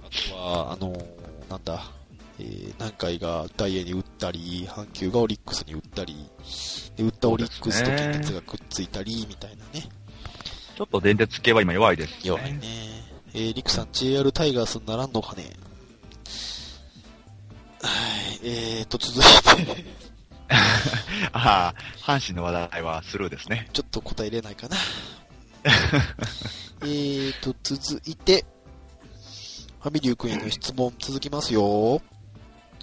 [0.04, 1.84] あとは、あのーなんだ、
[2.38, 6.16] えー、南海がダイエーに打ったり、阪急がオリックスに打ったり、
[6.96, 9.88] で打ったオリックスと近鉄がくっついたり、みたいなね。
[10.76, 12.16] ちょっと電鉄系は今弱いです、ね。
[12.24, 12.60] 弱いね。
[13.34, 15.44] えー、リクさん JR タイガースにならんのかね
[17.82, 17.88] は
[18.42, 19.22] い、えーと、続い
[19.74, 19.84] て、
[21.32, 23.68] ああ、阪神の話題はスルーですね。
[23.72, 24.76] ちょっと答えれないかな。
[26.82, 28.44] えーと、続いて、
[29.80, 32.00] ファミリュー君への質問続きますよ。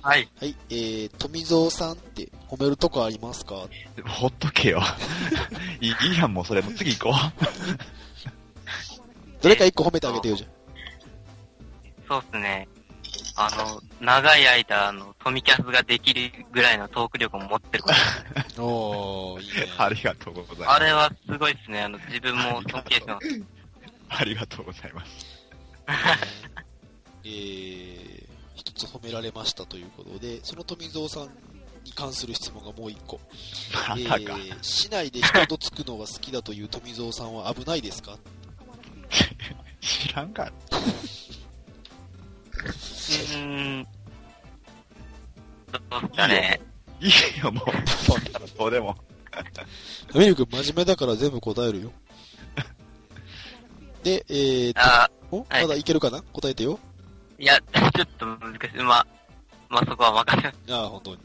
[0.01, 0.29] はい。
[0.39, 3.67] はい、えー、富蔵さんって褒めるとこありますか？
[4.07, 4.81] ほっとけよ。
[5.81, 6.62] いいやん、もうそれ。
[6.62, 7.15] もう次行こ
[9.41, 10.47] どれか一個褒めてあげてよ、じゃ
[12.07, 12.67] そうっすね。
[13.35, 17.97] あの、長い間、あの、トミキャスができるぐらいのトーク力も持ってるから。
[17.97, 18.01] あ。
[18.62, 19.62] おー、いいね。
[19.63, 19.67] う。
[19.81, 20.69] ありがとうございます。
[20.71, 21.83] あれはすごいっすね。
[21.83, 23.41] あの、自分も尊敬してます。
[24.09, 25.12] ありがとうございます。
[27.23, 28.18] えー、
[28.69, 31.23] 一つ褒められましたということで、その富蔵さん
[31.84, 33.19] に関する質問がもう一個。
[33.97, 34.34] え またか。
[34.36, 38.17] ー、市内で人とつくのが好きだという富蔵さんは危ないですか？
[39.82, 40.51] 知らんか。
[40.71, 43.88] うーん。
[45.89, 46.62] どうですかね。
[47.01, 47.88] いいよ、もう。
[47.89, 48.95] そんなのどうでも。
[50.13, 51.91] アメリ君真面目だから全部答えるよ。
[54.03, 55.45] で、えーと、あお？
[55.49, 56.21] はいまだいけるかな？
[56.21, 56.79] 答えてよ。
[57.39, 57.58] いや、
[57.95, 58.84] ちょっと難しい。
[58.84, 59.08] まあ、
[59.69, 60.73] まあそこは任せます。
[60.73, 61.19] ああ、本当に。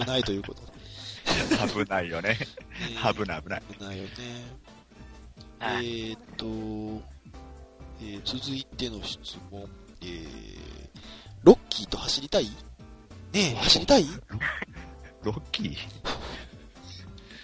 [0.00, 0.72] 危ないということで。
[1.84, 2.38] 危ないよね。
[2.40, 3.62] えー危ない危ない。
[3.78, 4.10] 危ないよね。
[5.60, 7.02] えはいーと、
[8.00, 9.68] えー続いての質問。
[10.00, 10.88] えー、
[11.44, 12.44] ロッキーと走りたい？
[12.46, 12.52] ね
[13.34, 14.06] え、 走りたい？
[15.22, 15.76] ロッキー？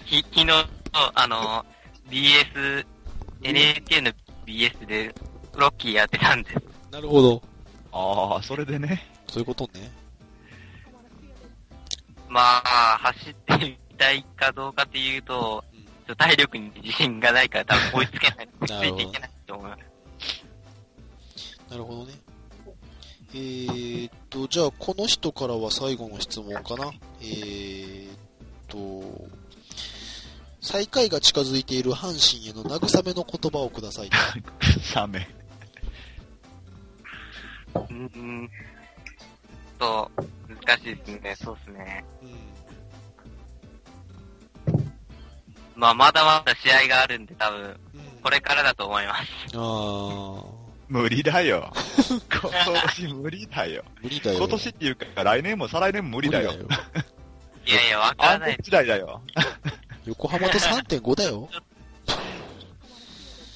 [0.06, 0.68] ひ、昨日、
[1.14, 1.64] あの、
[2.10, 2.84] BS、
[3.42, 4.12] NHK の
[4.46, 5.14] BS で、
[5.54, 6.56] ロッキーやってたんです。
[6.90, 7.42] なるほど。
[7.98, 9.02] ああ、それでね。
[9.28, 9.90] そういうことね。
[12.28, 18.48] まあ、走ってみたいかどうかっていうと、うんちょっと体力に自信がないから多分追いつけない。
[18.60, 20.44] 追いつなるほどいていけないと思います。
[21.70, 22.14] なるほどね。
[23.34, 26.90] えーっと、じゃあ、この人からは最後の質問かな。
[27.20, 28.16] えーっ
[28.68, 29.28] と、
[30.62, 34.10] 最下位が近づいている阪神への慰めの言葉をください。
[34.82, 35.28] サメ。
[37.74, 38.50] うーん。
[39.78, 40.10] と、
[40.66, 41.36] 難しいですね。
[41.36, 42.04] そうですね。
[42.22, 42.48] うん
[45.78, 47.76] まあ、まだまだ試合があるんで多分、うん
[48.20, 49.28] これからだと思います。
[49.54, 50.44] あー、
[50.88, 51.72] 無理だよ。
[52.28, 52.50] 今
[52.82, 53.84] 年無理だよ。
[54.02, 54.38] 無理だよ。
[54.38, 56.50] 今年っていうか、来年も再来年も無理だよ。
[56.52, 59.22] いやいや、わからない時代だよ。
[60.04, 61.48] 横浜と3.5だよ。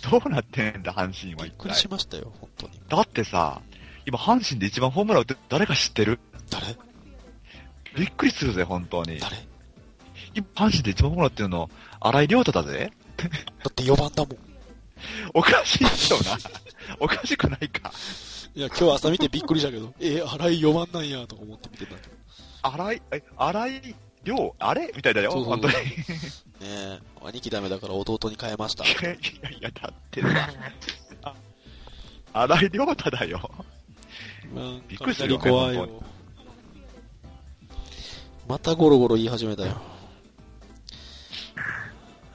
[0.09, 2.81] どうなってんだ、阪神は一びっくり体しましたよ、本当に。
[2.89, 3.61] だってさ、
[4.07, 6.19] 今阪神で一番ホームラン打って誰か知ってる？
[6.51, 6.77] 誰？
[7.97, 9.19] びっくりするぜ、本当に。
[9.21, 9.37] 誰？
[10.35, 12.93] 今阪神で一番ホームラン打ってるの、荒井亮太だぜ。
[13.19, 13.27] だ
[13.69, 14.39] って4番だもん。
[15.35, 16.39] おかしいよな。
[16.99, 17.93] おかしくないか。
[18.55, 22.15] いや、今日朝見てびっくりしたけど、えー、荒井4番なんや、とか思って見てたけど。
[22.63, 24.93] 荒井、え、荒井亮、あれ？
[24.95, 25.75] みたいだよ、そうそう本当に。
[25.75, 25.81] ね
[26.61, 28.85] え、兄貴ダメだから弟に変えました。
[28.87, 29.19] いやい
[29.61, 30.29] やだってさ、
[31.25, 31.35] あ
[32.33, 33.51] 荒井亮太だよ。
[34.55, 36.03] うんびっくりするよね雷怖い本よ。
[38.49, 39.81] またゴロゴロ言い始めたよ。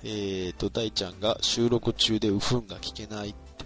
[0.04, 3.66] えーと、大ちゃんが収録中でウフンが聞けないって。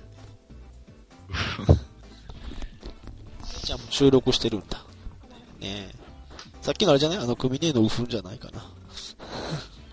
[3.63, 4.79] じゃあもう収録してるんだ。
[5.59, 5.95] ねえ。
[6.61, 7.17] さっきのあれじゃない？
[7.19, 8.65] あの、組ねえのウフンじゃないかな。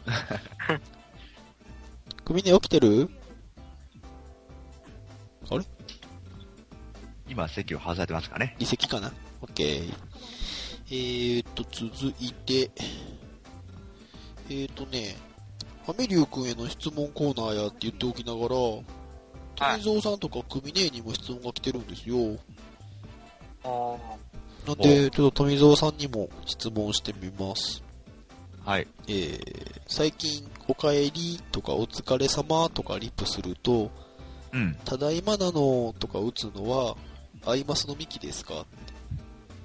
[2.24, 3.10] 組ね起きてる？
[7.28, 8.54] 今、席を外されてますかね。
[8.58, 9.12] 離席かな
[9.42, 9.94] ?OK。
[10.90, 12.70] えーと、続いて、
[14.48, 15.16] えーとね、
[15.86, 18.84] アメリュー君への質問コーナーやって言っておきながら、はい
[19.58, 22.38] 富蔵さんとか組姉にも質問が来てるんですよ。
[23.64, 23.98] お
[24.66, 27.82] なんで、ちょっと富蔵さんにも質問してみます。
[28.64, 28.86] はい。
[29.08, 33.90] えー、最近、お帰りとかお疲れ様とかリップすると、
[34.52, 34.76] うん。
[34.84, 36.96] ただいまなのとか打つのは、
[37.48, 38.66] アイマスのミキですか？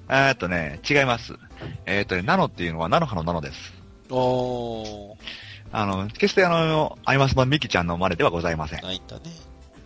[0.10, 1.34] えーっとね、違います。
[1.86, 3.74] えーっとね、ナノっていうのはナノハのナノです。
[4.10, 5.16] あー、
[5.72, 8.82] あの、決してあの、アイマス版ミキちゃんの真似ではございません。
[8.82, 9.24] ないんだね。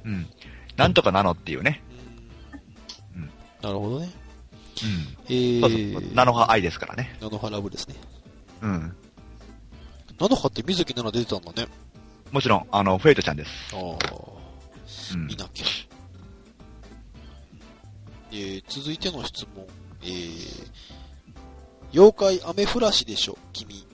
[0.05, 0.27] うん。
[0.75, 1.81] なんとかナノっていうね。
[3.15, 3.29] うんうん
[3.61, 4.11] なるほどね。
[4.83, 5.35] うん。
[5.35, 7.17] えそうそうー、ナノハ愛ですからね。
[7.19, 7.95] ナノハラブですね。
[8.61, 8.95] うん。
[10.19, 11.67] ナノハって水木奈々出てたんだね。
[12.31, 13.51] もちろん、あの、フェイトちゃんです。
[13.73, 13.81] ああ、
[15.13, 15.35] うん見。
[15.35, 15.65] なきゃ。
[18.31, 19.65] えー、続いての質問。
[20.03, 20.69] えー、
[21.93, 23.85] 妖怪アメフラシでしょ、君。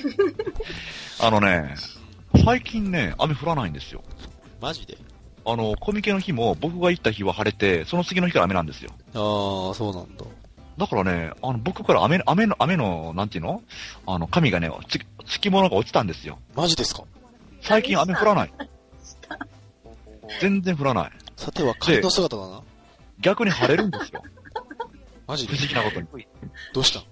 [1.20, 1.74] あのね、
[2.44, 4.02] 最近ね、雨降らないんですよ。
[4.60, 4.96] マジで？
[5.44, 8.90] あの、コミケの日も僕が行った日は晴れて、その次の日から雨なんですよ。
[9.14, 10.24] ああ、そうなんだ。
[10.78, 13.62] だからね、あの、僕から雨、雨の、雨の、なんていうの？
[14.06, 16.38] あの、神がね、つ、つき物が落ちたんですよ。
[16.54, 17.04] マジですか？
[17.60, 18.52] 最近雨降らない。
[20.40, 21.12] 全然降らない。
[21.36, 22.62] さては仮の姿だな。
[23.20, 24.22] 逆に晴れるんですよ。
[25.26, 26.26] マジ不で思議なことに。
[26.72, 27.02] どうした？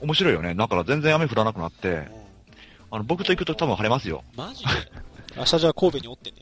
[0.00, 0.54] 面白いよね。
[0.54, 2.08] だから全然雨降らなくなってう、ん
[2.90, 4.22] あの、僕と行くと多分晴れますよ。
[4.36, 4.70] マジで？
[5.36, 6.38] 明日じゃあ神戸におってね。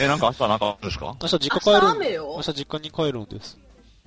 [0.00, 1.16] え、なんか明日なんかあるんですか？
[1.20, 3.58] 明日実家帰明日る雨よ明日実家に帰るんです。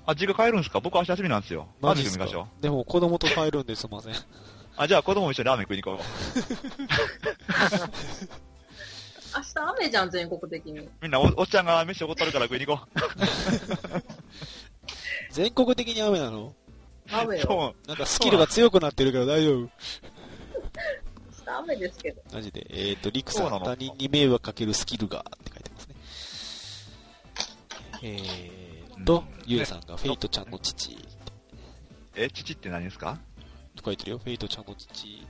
[0.05, 0.79] あ、実家帰るんですか？
[0.79, 1.67] 僕明日休みなんですよ。
[1.81, 2.05] マジっか？
[2.05, 2.61] ですみましょう。
[2.61, 4.13] でも子供と帰るんですいません。
[4.77, 6.03] あ、じゃあ子供も一緒にラーメン食いに行こ
[9.35, 10.89] 明日雨じゃん、全国的に。
[11.01, 12.87] みんなお、おっちゃんが飯おごったるから食いに行こ
[15.31, 16.47] 全国的に雨なの？
[16.47, 16.53] う。
[17.11, 17.43] 雨よ。
[17.43, 17.87] そう。
[17.87, 19.69] なんかスキルが強くなってるけど大丈夫明
[21.45, 22.21] 日雨ですけど。
[22.33, 22.65] マジで。
[22.69, 25.95] えっ、と、リクさん、他人に迷惑かけるスキルがって書いてますね。
[28.03, 30.97] えーと、うんゆえさんがフェイトちゃんの父
[32.15, 33.17] え、父って何ですか？
[33.75, 34.17] と書いてるよ。
[34.19, 35.25] フェイトちゃんの父。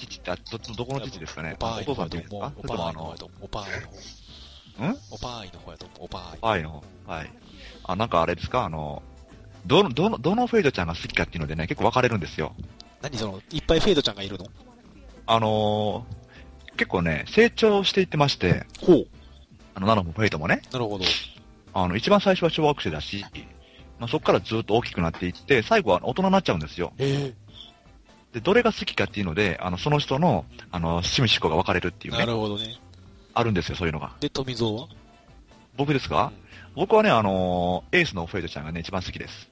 [0.00, 1.56] 父って、あどっちのどこの父ですかね？
[1.60, 2.52] お父さん方やと思うって言うんですか？
[2.56, 3.44] おばあいの方や、と思う。
[3.44, 4.86] おばあいの方。
[4.86, 4.98] ん？
[5.10, 5.98] おばあいの方やと思う。
[6.04, 6.38] おばあい。
[6.40, 6.82] はいの方。
[7.06, 7.30] はい。
[7.84, 8.64] あ、なんかあれですか？
[8.64, 9.02] あの、
[9.66, 12.54] どの、どの、どのフェイトちゃんが好きかっていうのでね、結構分かれるんですよ。
[13.02, 14.46] 何その、いっぱいフェイトちゃんがいるの？
[15.26, 16.20] あのー
[16.76, 19.06] 結構ね、成長していってまして、ほう。
[19.74, 21.04] あの、なのはもフェイトもね、なるほど。
[21.74, 23.22] あの、一番最初は小学生だし、
[23.98, 26.94] まあ、そこからずっと大きくなっていって、最後は大人になっちゃうんですよ。
[26.96, 27.34] え
[28.32, 32.76] で、どれが好きかっていうので、あの、その人の、あの、趣味嗜好が分かれるっていうなるね、ほどね。
[33.34, 34.12] あるんですよ、そういうのが。
[34.20, 34.88] で、富蔵は？
[35.76, 36.32] 僕ですか、
[36.74, 39.48] 僕はね、あのーエースのフェイトちゃんがね、一番好きです。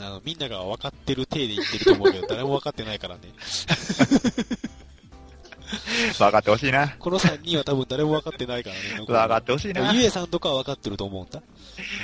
[0.00, 3.22] あの、みんなが分かってる体で言ってると思うけど、 誰も分かってないからね。
[6.18, 6.96] 分かってほしいな。
[6.98, 8.82] この3人は多分誰も分かってないからね。
[9.06, 9.92] 分かってほしいな。
[9.92, 11.42] ゆえさんとかは分かってると思うんだ。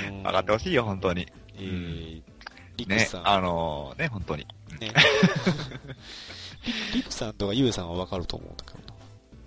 [0.07, 1.27] うん分かってほしいよ、本当に。
[1.57, 2.21] えー、
[2.79, 3.27] リクねさ、ん。
[3.29, 4.45] あのーね、本当に。
[4.79, 4.93] ね。
[6.93, 8.93] リリクさんとかゆえさんは分かると思うんだけどな。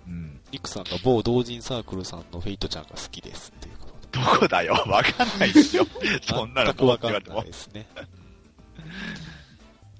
[0.07, 0.39] うん。
[0.51, 4.25] リクさんが某同人サークルさんのフェイトちゃんが好きですっていうことで。
[4.25, 5.85] どこだよ、分かんないですよ。
[6.23, 7.87] そんなの全く分かんないですね。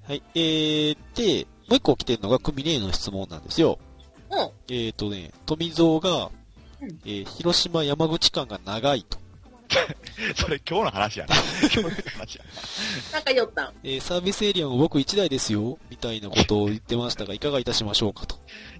[0.06, 0.22] はい。
[0.34, 3.78] えー、で、もう一個来てるのがクミネーの質問なんですよ。
[4.30, 4.38] うん。
[4.68, 6.30] えーとね、富蔵が、
[6.80, 9.18] うんえー広島山口間が長いと。
[10.36, 11.34] それ今日の話やな。
[11.62, 12.44] 今日の話や
[13.12, 13.74] なんか言ったん？
[13.82, 18.36] えーサービスエリアも僕1台ですよ、みたいなことを言ってましたが、いかがいたしましょうかと。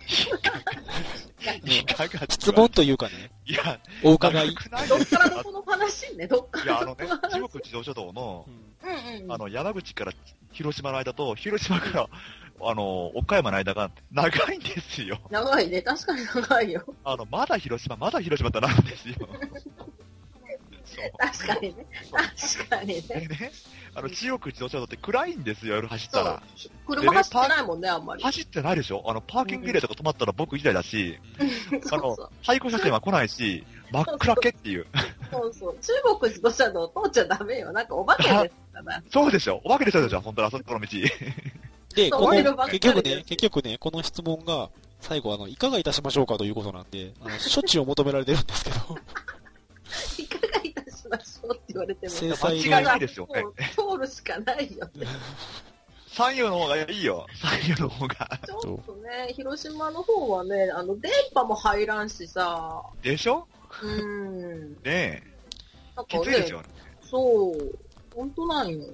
[1.66, 4.54] いかが質問というかね、いや、お伺い。
[4.88, 7.32] どっからどこの話ね、どっかいや、あらのねどこの、話。
[7.42, 8.46] 中国自動車道の
[8.82, 9.32] う、んうんうん。
[9.32, 10.12] あの、山口から
[10.52, 12.08] 広島の間と、広島から、
[12.66, 15.18] あの、岡山の間が長いんですよ。
[15.30, 15.82] 長いね。
[15.82, 16.84] 確かに長いよ。
[17.04, 19.14] あの、まだ広島、まだ広島ってなるんですよ。
[20.94, 21.12] そう。
[21.18, 21.86] 確かにね。
[22.56, 23.00] 確かにね。
[23.02, 23.52] でね、
[23.94, 26.42] あの、中国自動車道って暗いんですよ、夜走ったら。。
[26.86, 28.22] 車走ってないもんね、あんまり。
[28.22, 29.02] 走ってないでしょ？
[29.06, 31.18] あの、パーキングエリアとか止まったら僕一台だし、
[31.92, 34.86] あの対向車線は来ないし、真っ暗けっていう。
[35.30, 35.76] そうそう。
[35.80, 37.72] 中国自動車道通っちゃダメよ。
[37.72, 38.48] なんかお化けですか
[38.84, 39.02] ら。
[39.12, 39.60] そうでしょ？
[39.64, 40.88] お化けでしょじゃあ、本当にあそこの道。
[41.94, 44.70] で、この、結局ね、結局ね、この質問が、
[45.00, 48.76] 最後あの、いかがいたしましょうかということなんで、あの、処置を求められてるんですけど、
[50.18, 50.26] い
[51.16, 52.12] ましょうって言われても。
[52.12, 53.44] 制裁間違いないですよね
[53.74, 55.06] 通るしかないよね。
[56.08, 57.26] 三遊の方がいいよ。
[57.42, 58.14] 三遊の方が。
[58.46, 63.48] ちょっとね、広島の方はね、あの、電波も入らんしさ、でしょ？
[63.82, 64.72] うーん。
[64.74, 65.22] ねえ。
[65.96, 66.62] なんかねきついです、よ。
[67.02, 67.78] そう、
[68.14, 68.86] 本当なんよ。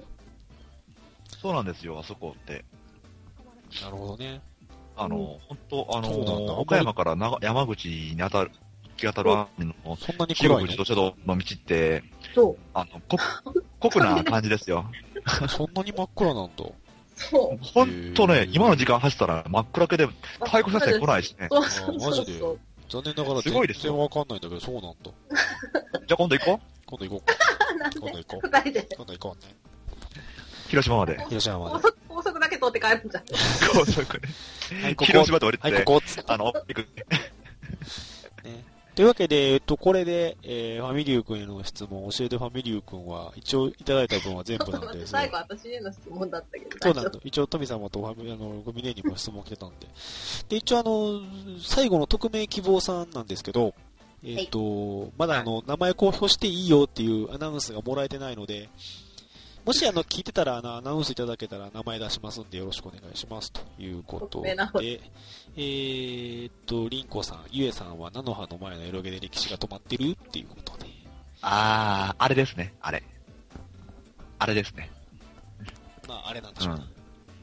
[1.39, 2.65] そうなんですよ、あそこって。
[3.83, 4.41] なるほどね。
[4.95, 8.51] あの、本当あの、岡山から長山口に当たる、
[9.07, 12.03] 行き当たる雨の、そんなに中暗い国自動車道の道って、
[12.35, 13.17] そう、あの、こ、
[13.79, 14.85] 酷な感じですよ。
[15.41, 16.63] の そんなに真っ暗なんだ。
[17.15, 17.65] そう。
[17.65, 20.07] ほんとね、今の時間走ったら真っ暗けで、
[20.45, 21.47] 対向車線来ないしね。
[21.49, 22.31] そうそうあマジで？
[22.33, 22.59] そうそう。
[22.89, 25.11] 残念ながらすごいですよ全然わかんないんだけど、そうなんだ。
[26.07, 28.49] じゃあ今度行こう今度行こう今度で行こう。
[28.49, 29.55] 今度行こうね。
[30.67, 31.17] 広島まで。
[31.29, 31.87] 広島まで。
[32.07, 33.23] 高速、だけ通って帰るんじゃん。
[33.73, 34.21] 高速。
[35.05, 36.87] 広島で降りて、はい、ここあの、行く。
[39.01, 39.01] ね。
[39.01, 46.71] というわけで、えっと、これで、えー、ファミリュー君への質問、教えてファミリュー君は、一応いただいた分は全部なんで、 最後私への質問だったけど。
[46.79, 47.19] そうなんだ。
[47.23, 49.87] 一応、富様とファミ、あの、ゴミネにも質問来てたんで。
[50.49, 51.21] で、一応あの、
[51.59, 53.73] 最後の匿名希望さんなんですけど、
[54.23, 58.69] えっ、と、まだあの、名前公表していいよっていうアナウンスがもらえてないので、
[59.65, 64.55] もしあの、聞いてたら、あの、アナウンスいただけたら名前出しますんでよろしくお願いしますということで、
[65.55, 70.89] えーっと、リンコさん、ゆえさんは菜の葉の前のエロゲで歴史が止まってるっていうことで。
[71.41, 73.03] あー、あれですね、あれ。
[74.39, 74.89] あれですね。
[76.07, 76.81] まあ、あれなんでしょうね。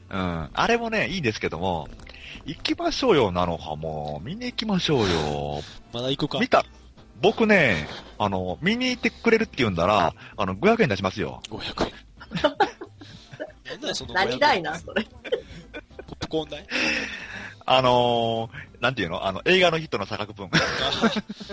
[0.09, 0.49] うん。
[0.53, 1.87] あれもね、いいんですけども、
[2.45, 4.21] 行きましょうよ、菜の葉も。
[4.23, 5.61] 見に行きましょうよ。
[5.93, 6.65] まだ行くか見た。
[7.21, 11.41] 僕ね、あの、見に行ってくれるって言うんなら、あの、500円出しますよ。
[11.49, 11.93] 500円。
[12.33, 15.03] なんだよ、その500円何だいな、それ。
[15.03, 16.65] ポップコーン代
[17.65, 19.25] あのー、なんていうの？
[19.25, 20.49] あの、映画のヒットの差額分。
[20.51, 20.57] あ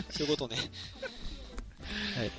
[0.08, 0.56] そういうことね。
[0.56, 2.30] はい。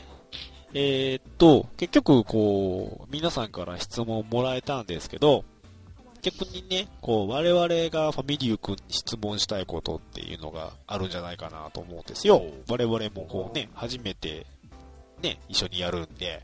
[0.74, 5.46] えーっと、結局、こう、皆さんから質問もらえたんですけど、
[6.24, 12.42] 逆にね、こう、我々がファミリュー君に質問したいことっていうのがあるんじゃないかなと思うんですよ。
[12.68, 14.48] 我々もこうね、初めて、
[15.22, 16.42] ね、一緒にやるんで、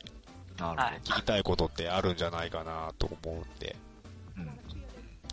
[0.60, 3.76] なるほはい聞きたいことってあるんじゃないかなと思うんで。
[4.38, 4.43] ど。
[4.43, 4.49] うん。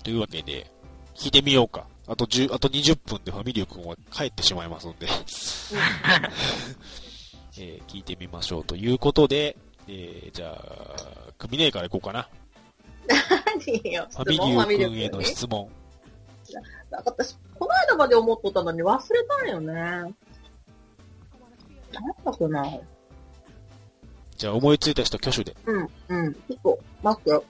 [0.03, 0.71] というわけで、
[1.14, 1.87] 聞いてみようか。
[2.07, 5.07] あと10、あと20分で ファミリュー君は帰ってしまいますんで、
[7.59, 9.57] えー聞いてみましょうということで、
[9.87, 12.29] えー、じゃあ、クミネーからいこうかな。
[13.09, 14.27] 何よ、ファ
[14.66, 15.68] ミリュー君への質問。
[16.91, 19.73] なんか私、この間まで思っとったのに忘れたんよね。
[19.75, 20.14] なん
[22.25, 22.66] だかな。
[24.41, 25.55] じゃあ思いついた人挙手で。
[25.66, 26.32] うん、うん。
[26.32, 27.45] ちょっと、待ってよ。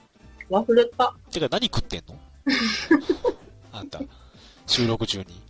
[0.49, 1.15] 忘れた。
[1.31, 2.19] てか何食ってんの？
[3.71, 4.01] あんた、
[4.67, 5.41] 収録中に。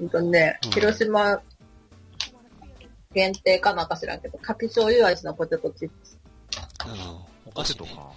[0.00, 1.42] うんとねうん、広島
[3.12, 6.18] 限定かなんか知らんけど、かき醤油味のポテトチップス。
[6.86, 6.92] うん、
[7.44, 7.86] おポ菓子ね。
[7.86, 8.12] テトか。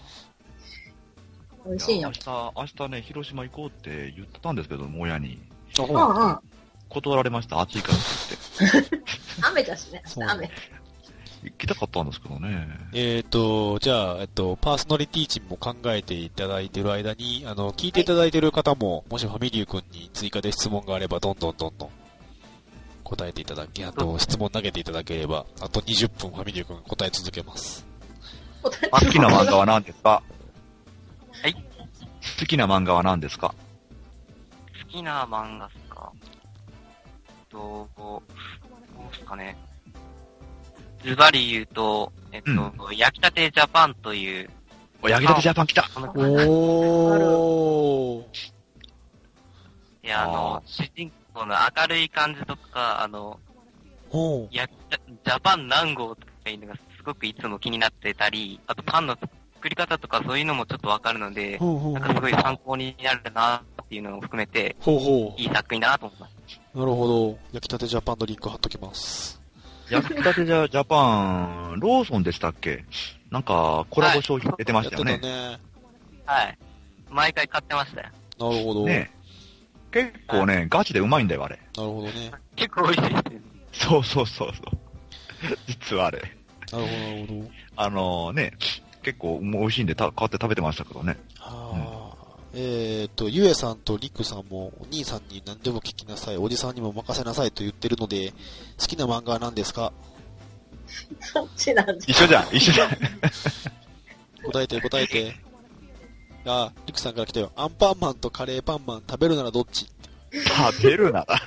[1.65, 2.13] 美味しいんよや。
[2.25, 5.38] 明日、明日ね、広島行こうって言ってたんですけど、親に。
[5.77, 6.39] あ、ほうら、んうん。
[6.88, 9.01] 断られました、暑いからって
[9.43, 10.01] 雨だしね。
[10.29, 10.49] 雨。
[11.44, 12.68] 行きたかったんですけどね。
[12.94, 21.89] えっ、と、じゃあ、えっと、パーソナリティ陣も考えていただいてる間に、あの、聞いていただいてる方も、もしファミリュー君に追加で質問があれば、どんどんどんどん
[23.04, 27.86] 答えていただき、あと、質問投げていただければ、あと20分ファミリュー君答え続けます。
[28.64, 28.70] 好
[29.08, 30.22] きな漫画は何ですか？
[31.42, 31.54] はい。
[32.39, 33.56] 好きな漫画は何ですか？
[34.84, 36.12] 好きな漫画っすか？
[37.50, 38.22] と、ど
[39.12, 39.58] うすかね。
[41.04, 44.49] ズバリ言うと、えっと、焼きたてジャパンという、
[45.02, 48.24] お、焼きたてジャパン来たおー。
[50.04, 53.39] いや、ああの、主人公の明るい感じとか、あの、
[54.12, 54.47] おー。
[54.52, 59.18] 焼きた、ジャパン何号とかいうのがすごくいつも気になってたり、あとパンの
[59.56, 66.62] 作り方とかそういうのもちょっとわかるので、ほうほうなんかすごい参考になるなっていうのを含めて、ほうほいい作品だなと思います。
[66.74, 66.80] う。
[66.80, 67.39] なるほど。
[67.54, 69.41] 焼きたてジャパンのリンク貼っときます。
[69.89, 72.86] 焼きたてジャジャパン、ローソンでしたっけ？
[73.29, 75.17] なんか、コラボ商品出てましたよね。
[75.17, 75.59] ね。
[76.25, 76.57] はい。
[77.09, 78.07] 毎回買ってましたよ。
[78.39, 78.86] なるほど。
[78.86, 79.11] ね
[79.91, 81.59] 結構ね、ガチでうまいんだよ、あれ。
[81.75, 82.32] なるほどね。
[82.55, 83.41] 結構美味しいですね。
[83.73, 85.57] そうそうそうそう。
[85.67, 86.19] 実はあれ。
[86.19, 86.32] なる
[86.71, 87.51] ほど、なるほど。
[87.75, 88.53] あのね、
[89.03, 91.17] 結構美味しいんでた買って食べてましたけどね。
[91.39, 92.11] はあ、
[92.54, 98.34] えっ、と、ゆえさんとりくさんも、お兄さんに何でも聞きなさい、おじさんにも任せなさいと言ってるので、
[98.80, 99.93] 好きな漫画は何ですか？
[101.22, 102.89] そっちなんじ一緒じゃん、一緒じゃん。
[104.52, 105.36] 答えて、答えて。
[106.45, 107.52] あ、りくさんから来たよ。
[107.56, 109.88] アンパンマンとカレーパンマン食べるならどっち？
[110.34, 111.39] 食べるなら。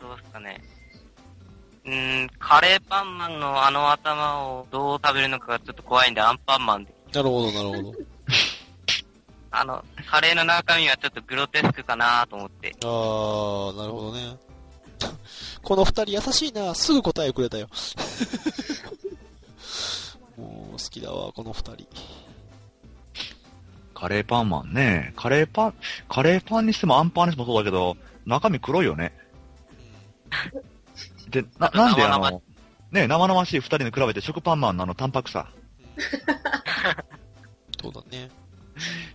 [0.00, 0.62] どうですかね。
[1.84, 6.94] うーん、カレーパンマンのあの頭をどう食べるのかがちょっと怖いんで、アンパンマンで。
[7.12, 7.98] なるほど、なるほど。
[9.52, 12.74] あの、カレーの中身はちょっとグロテスクかなと思って。
[12.84, 14.36] あー、なるほどね。
[15.62, 16.74] この二人優しいな。
[16.74, 17.68] すぐ答えくれたよ。
[20.36, 21.86] もう好きだわ、この二人。
[23.92, 25.12] カレーパンマンね。
[25.16, 25.74] カレーパン、
[26.08, 29.12] カレーパンにしてもアンパンにしてもそうだけど、中身黒いよね。
[31.28, 32.42] で、な、なんであ生々の、
[32.92, 35.48] ね、生々しい二人に比べて食パンマンのあの淡白さ。
[37.80, 38.30] そうだね。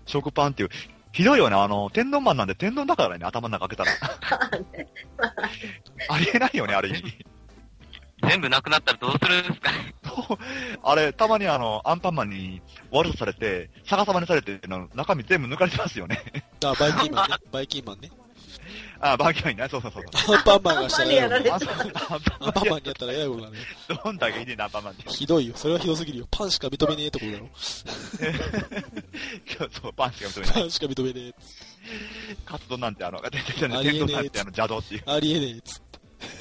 [0.06, 0.70] 食パンっていう、
[1.12, 1.56] ひどいよね。
[1.56, 3.92] あの、天丼マンなんで天丼だからね、頭の中開けたら。
[6.10, 6.92] ありえないよね、あれ。
[8.28, 9.72] 全部なくなったらどうするんですか？
[9.72, 9.96] ね。
[10.84, 12.62] あれ、たまにあの、アンパンマンに
[12.92, 16.22] 悪さされて、逆さまにされて、あの中身全部抜かれてますよね。
[16.64, 17.36] あ、バイキンマンね。
[17.52, 18.10] バイキンマンね。
[19.00, 19.68] あ、バーキャインね。
[19.70, 20.36] そうそうそうそう。
[20.36, 21.54] アンパンマンがしたらアンパンマンにやられよ。
[21.54, 21.60] アン
[22.52, 23.58] パンマンにやったらえらいことだね。
[24.04, 25.10] どんだけいいねアンパンマンって。
[25.10, 25.54] ひどいよ。
[25.56, 26.28] それはひどすぎるよ。
[26.32, 27.50] パンしか認めねえってことだろ。
[29.72, 30.56] そう、パンしか認めない。
[30.56, 31.34] パンしか認めねえ。
[32.46, 35.04] カツ丼なんてあの、天丼ありえねえなんてあの邪道っていう。
[35.06, 35.82] ありえねえ、つっ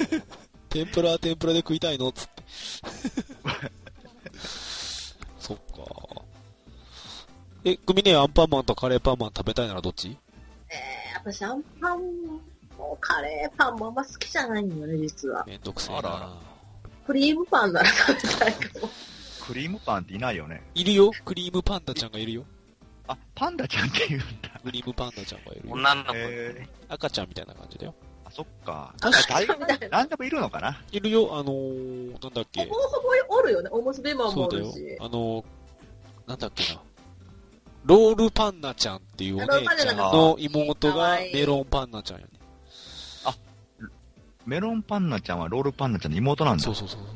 [0.09, 0.23] て。
[0.71, 2.43] 天ぷらは天ぷらで食いたいのつって。
[5.39, 5.63] そっか。
[7.65, 10.19] え、グミねアンパンマンとカレーパンマン食べたいならどっち？
[10.69, 10.79] えー、
[11.25, 12.01] 私アンパン
[12.77, 15.43] もカレーパンもあんま好きじゃないんよね、実は。
[15.47, 16.37] めんどくせえあらあな。
[17.07, 18.91] クリームパンなら食べたいかも。
[19.47, 20.63] クリームパンっていないよね。
[20.75, 21.11] いるよ。
[21.25, 22.45] クリームパンダちゃんがいるよ。
[23.09, 24.61] あ、パンダちゃんって言うんだ。
[24.63, 25.75] クリームパンダちゃんがいるよ。
[25.75, 26.11] 女の子。
[26.89, 27.95] 赤ちゃんみたいな感じだよ。
[28.27, 28.95] あ、そっか。
[29.01, 30.83] 確か大概、なんでもいるのかな？
[30.93, 31.39] いるよ。
[31.39, 32.65] あのー、なんだっけ？
[32.67, 32.69] ほ。
[32.69, 33.71] ぼほぼおるよね。
[33.73, 34.67] おむすびもそうだよ。
[35.01, 35.45] あのー、
[36.27, 36.81] なんだっけな。
[37.85, 42.33] ロールパンナちゃんっていうお姉ちゃんの妹がメロンパンナちゃんやね。
[44.47, 46.63] メロンパンナちゃんはロールパンナちゃんの妹なんだ。
[46.63, 47.09] そうそうそうそう。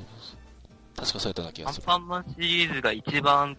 [0.96, 1.86] 確かそうやったような気アンがする。
[1.86, 3.56] パンマンシリーズが一番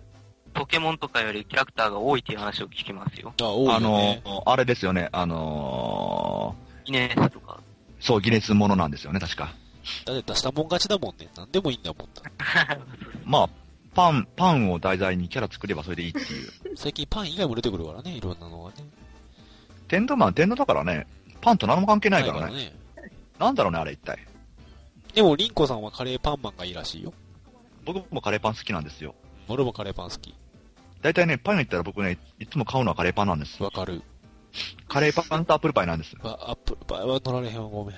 [0.53, 3.33] ポケモンとかよりキャラクターが多いっていう話を聞きますよ。
[3.39, 4.21] あ、多いね。
[4.25, 6.55] の、あれですよね、あの
[6.85, 7.59] イネスとか。
[7.99, 9.53] ーそう、ギネスものなんですよね、確か。
[10.05, 11.29] だって出したもん勝ちだもんね。
[11.35, 12.77] なんでもいいんだもんな。
[13.25, 13.49] まあ、
[13.99, 16.77] パン、パンを題材にキャラ作ればそれでいいっていう。
[16.77, 18.75] 最近パン以外も出てくるからね、いろんなのがね。
[19.89, 21.05] 天童マン、天童だからね、
[21.41, 22.55] パンと何も関係ないからね。
[22.55, 22.73] ね。
[23.37, 24.19] なんだろうね、あれ一体。
[25.13, 27.11] でも、リンコさんはカレーパンマンがいいらしいよ。
[27.83, 29.15] 僕もカレーパン好きなんですよ。
[29.49, 30.33] 俺もカレーパン好き。
[31.01, 33.61] 大体ね、パン屋行ったら僕ね、いつも買うのはカレーパンなんです。
[33.61, 34.01] わかる。
[34.87, 36.15] カレーパンとアップルパイなんです。
[36.23, 37.95] あ、アップルパイは乗られへんわ、ごめん。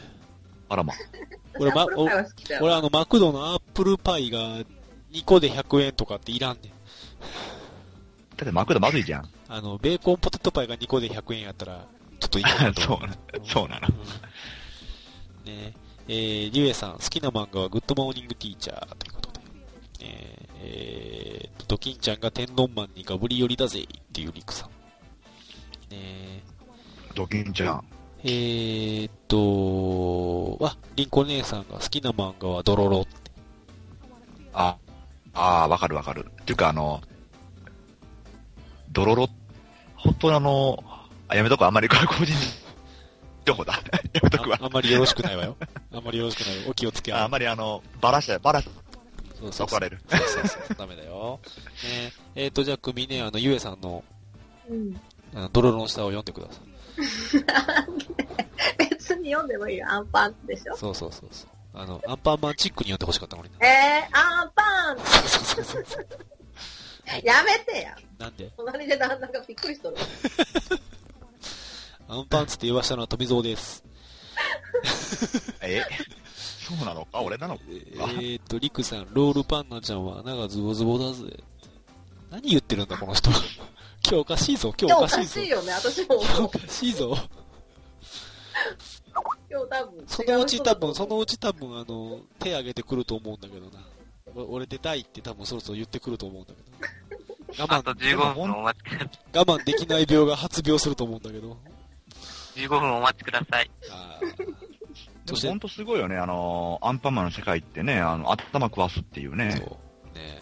[0.68, 0.96] あらま。
[1.60, 4.64] 俺、ま、俺あの、マクドのアップルパイが
[5.12, 6.72] 2個で100円とかっていらんねん。
[8.38, 9.30] だってマクドまずいじゃん。
[9.48, 11.86] あの、ベーコンポテトパイが2個で100円やったら、
[12.20, 13.92] ちょっといいかなと思そうな そうなのん
[15.46, 15.74] ね
[16.08, 19.40] えー、リュウエさん、好きな漫画はグッドモーニングティーチャーということで。
[20.02, 24.70] えー、えー、ドキンちゃんが天丼マンにガブリ寄りだぜっていうリクさん。
[25.94, 26.44] ね
[27.14, 27.84] ドキンちゃん。
[28.24, 33.32] えーっと、あ、リンコ姉さんが好きな漫画はドロロって。
[34.54, 34.78] あ、
[35.34, 36.26] ああ、わかるわかる。
[36.42, 37.02] っていうかあの、
[38.92, 39.30] ドロロ、
[39.96, 40.84] 本当にあの、
[41.28, 42.34] あ、やめとこう、あんまりこれ個人
[43.46, 43.74] 情報だ。
[44.14, 44.66] やめとくわあ。
[44.66, 45.56] あんまりよろしくないわよ。
[45.94, 46.70] あんまりよろしくないよ。
[46.70, 48.70] お気をつけああんまりあの、バラした、バラし
[49.40, 50.02] そうそう怒られる。
[50.08, 50.76] そうそうそう。
[50.78, 51.40] ダメだよ。
[51.84, 54.04] ねえーと、じゃあ、組ね、あの、ゆえさんの、
[54.70, 55.02] うん。
[55.34, 56.60] あのドロロの下を読んでくださ
[58.78, 59.88] 別に読んでもいいよ。
[59.90, 60.74] アンパンでしょ？
[60.74, 60.78] い。
[60.78, 61.50] そうそうそうそう。
[61.74, 63.66] あの、アンパンマンチックに読んでほしかったのにな。
[63.68, 66.08] えー、アンパンそうそうそうそう。
[67.24, 67.98] やめてや。
[68.20, 68.52] なんで？
[68.58, 69.98] 隣で旦那がびっくりしとる。
[72.08, 73.84] アンパンツって言わしたのは富蔵です。
[75.62, 75.84] え？
[76.68, 77.22] そうなのか？
[77.22, 77.64] 俺なのか？
[77.70, 81.22] えーっと、リクさん、ロールパンナちゃんは穴がズボズボだぜ。
[82.30, 83.30] 何言ってるんだ、この人。
[83.30, 83.40] 今
[84.04, 85.34] 日おかしいぞ、今日今日おおかしいぞ。
[85.36, 85.72] かしいよね。
[85.74, 86.50] 私も今日お。
[86.50, 87.18] かしいぞ。
[89.52, 90.04] 今日多分。
[90.08, 93.84] そのうち多分、そのうち多分、あの、手挙げてくると思うんだけどな。
[94.34, 96.62] お俺出たいって多分そろそろ言ってくると思うんだけ
[97.58, 97.64] ど。
[97.64, 99.10] あと我慢、15分お待ちください。
[99.38, 101.58] 我慢できない病が発病すると思うんだけど。
[102.56, 103.70] 15分お待ちください。
[103.92, 104.56] あー
[105.26, 110.18] そしてでも本当すごいよね、あの、アンパンマンの世界ってね、あの、頭食わすっていうね、そう。
[110.18, 110.42] ね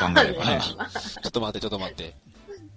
[0.00, 0.60] 考えればね。
[0.62, 2.14] ちょっと待って、ちょっと待って。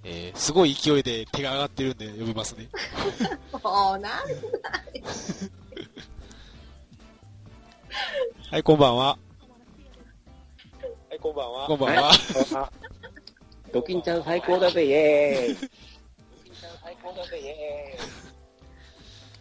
[0.04, 2.70] えー、すごい勢いで手が上がってるんで呼びますね。
[3.64, 4.22] もう、なん
[8.50, 9.06] はい、こんばんは。
[9.06, 9.18] は
[11.16, 11.68] い、こんばんは。
[11.68, 12.12] こんばんは。
[12.56, 12.72] あ
[13.72, 15.56] ドキンちゃん最高だぜ、イェーイ。
[15.56, 15.68] ド
[16.44, 18.22] キンちゃん最高だぜ、イェーイ。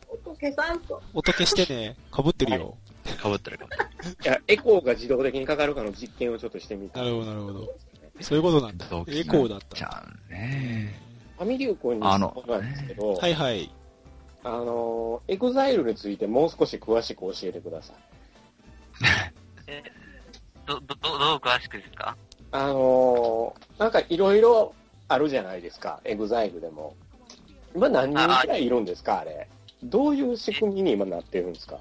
[0.08, 1.02] 音消さんと。
[1.14, 2.76] 音消してね、被ってるよ。
[3.20, 7.00] かぶってるかいや、エコーが自動的にかかるかの実験をちょっとしてみた。
[7.00, 7.74] なるほど、なるほど。
[8.20, 8.86] そういうことなんだ。
[8.86, 10.94] エコーだっちゃね。
[11.38, 13.70] ファミ竜くんにあの質問なんですけど、はいはい。
[14.44, 17.96] あの、 EXILE についてもう少し詳しく教えてください。
[19.68, 19.82] え
[20.66, 22.16] ど、ど、どどう詳しくですか？
[22.52, 24.74] あの、なんかいろいろ
[25.08, 26.94] あるじゃないですか、 EXILE でも。
[27.74, 29.48] 今何人くらいいるんですか、あれ。
[29.82, 31.78] どういう仕組みに今なってるんですか？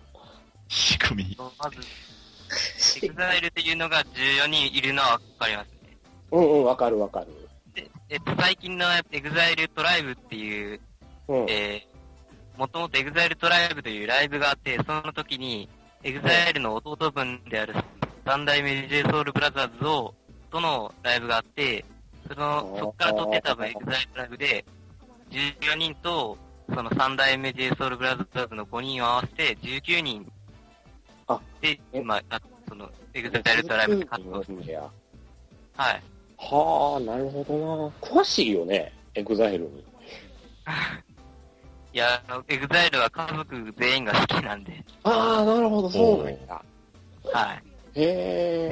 [0.68, 1.38] 仕組み。
[1.38, 1.80] まず、
[3.06, 5.79] EXILE っていうのが14人いるのはわかりますね。
[6.32, 7.28] うんうん、わかるわかる。
[7.74, 10.80] で、えっと、最近の EXILE TRIBE っていう、
[11.28, 11.46] うん。
[11.50, 15.70] えー、もともと EXILE TRIBE というライブがあって、その時に、
[16.04, 17.76] EXILE の弟分である
[18.26, 20.14] 三代目 J SOUL BROTHERS を、
[20.52, 21.84] とのライブがあって、
[22.28, 24.66] その、そっから撮ってた分 EXILE TRIBE で、
[25.32, 26.38] 14人と、
[26.74, 30.32] その三代目 J ソウルブラザーズの5人を合わせて19人
[31.28, 32.00] あで、え？
[32.00, 34.82] 今、あその、 EXILE TRIBE で活動うんや
[35.76, 36.04] はい。
[36.40, 37.92] はあ、なるほどな。
[38.02, 39.84] 詳しいよね、 EXILE に。
[41.94, 46.62] いや、あの、 EXILE は家族全員が好きなんで、ああ、なるほど、そうなんや。
[47.34, 48.00] はい。
[48.00, 48.04] へ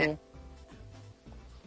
[0.10, 0.18] え。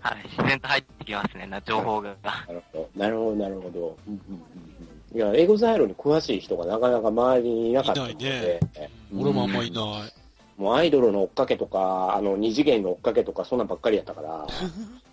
[0.00, 0.22] はい。
[0.28, 2.16] 自然と入ってきますね、な情報が。
[2.22, 3.98] なるほど、なるほど、なるほど。
[4.06, 10.12] うんうんうんうんいや、 EXILE に詳しい人がなかなか周りにいなかったのいで、ない俺もあんまいない。
[10.56, 14.46] もうアイドルの追っかけとか、あの、二次元の追っかけとか、そんなんばっかりやったから、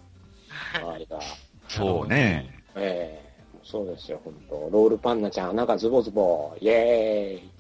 [0.79, 1.19] 周りが。
[1.67, 2.63] そうね。
[2.75, 3.27] ええ
[3.63, 7.51] そうですよ、本当ロールパンナちゃん、穴がズボズボ、イェーイ。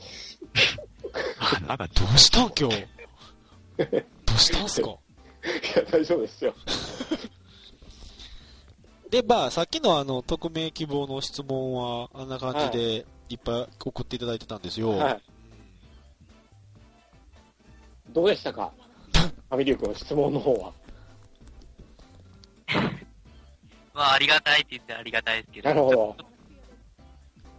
[1.39, 2.87] あなんか、どうしたん今日？
[3.77, 4.87] どうしたんすか？
[4.87, 4.91] い
[5.75, 6.53] や、大丈夫ですよ。
[9.09, 14.91] で、まあ、さっきのあの、匿名希望の質問は、あんな感じで、いっぱい送っていただいてたんですよ。
[14.91, 15.21] はい。
[18.13, 18.71] どうでしたか？
[19.11, 20.71] ファミリー君の質問の方は。
[23.97, 25.69] まあ、ありがたいって言ってありがたいですけど。
[25.69, 26.17] なるほど。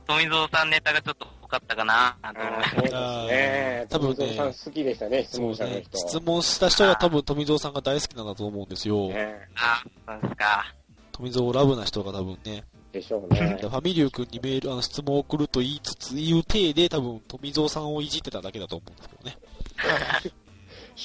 [0.07, 2.93] 富蔵さんネタがちょっと多かったかな、と思いまあーそうです
[3.27, 3.87] ね。
[3.91, 5.73] 多分ね富蔵さん好きでしたね、質問そうね。
[5.73, 5.99] 者の人。
[5.99, 9.09] 質問した人が多分富蔵さんが大好きなんだと思うんですよ。
[9.09, 10.75] ねあ、そうですか。
[11.11, 12.65] 富蔵ラブな人が多分ね。
[12.93, 13.67] でしょうねフ。
[13.67, 19.37] ァミリュー君にメール、あの質問を送ると言いつつ、言う体で多分富蔵さんをいじってただけだと思うんですけどね。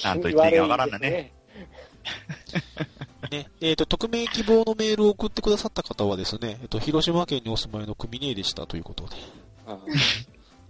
[0.04, 1.32] なんと言っていいかわからんね
[3.30, 9.16] ね、えっ、と、匿名希望のメールを送ってくださった方はですね、えっ、と、広島県にお住まいの組姉でしたということで。
[9.66, 9.78] あ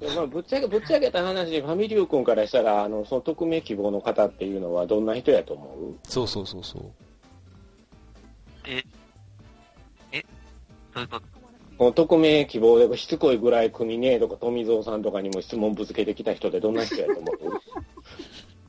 [0.00, 5.66] でまあ、ぶっちゃけ、ぶっちゃけた話、ファミリュー君からしたら、あの、その匿名希望の方っていうのはどんな人やと思う？
[6.04, 6.82] そうそうそうそう。
[8.64, 8.74] そう
[11.02, 11.20] いうこと？
[11.76, 17.36] この匿名希望でしつこいぐらい組ねえとか富蔵さんとかにも質問ぶつけてきた人でどんな人やと思う？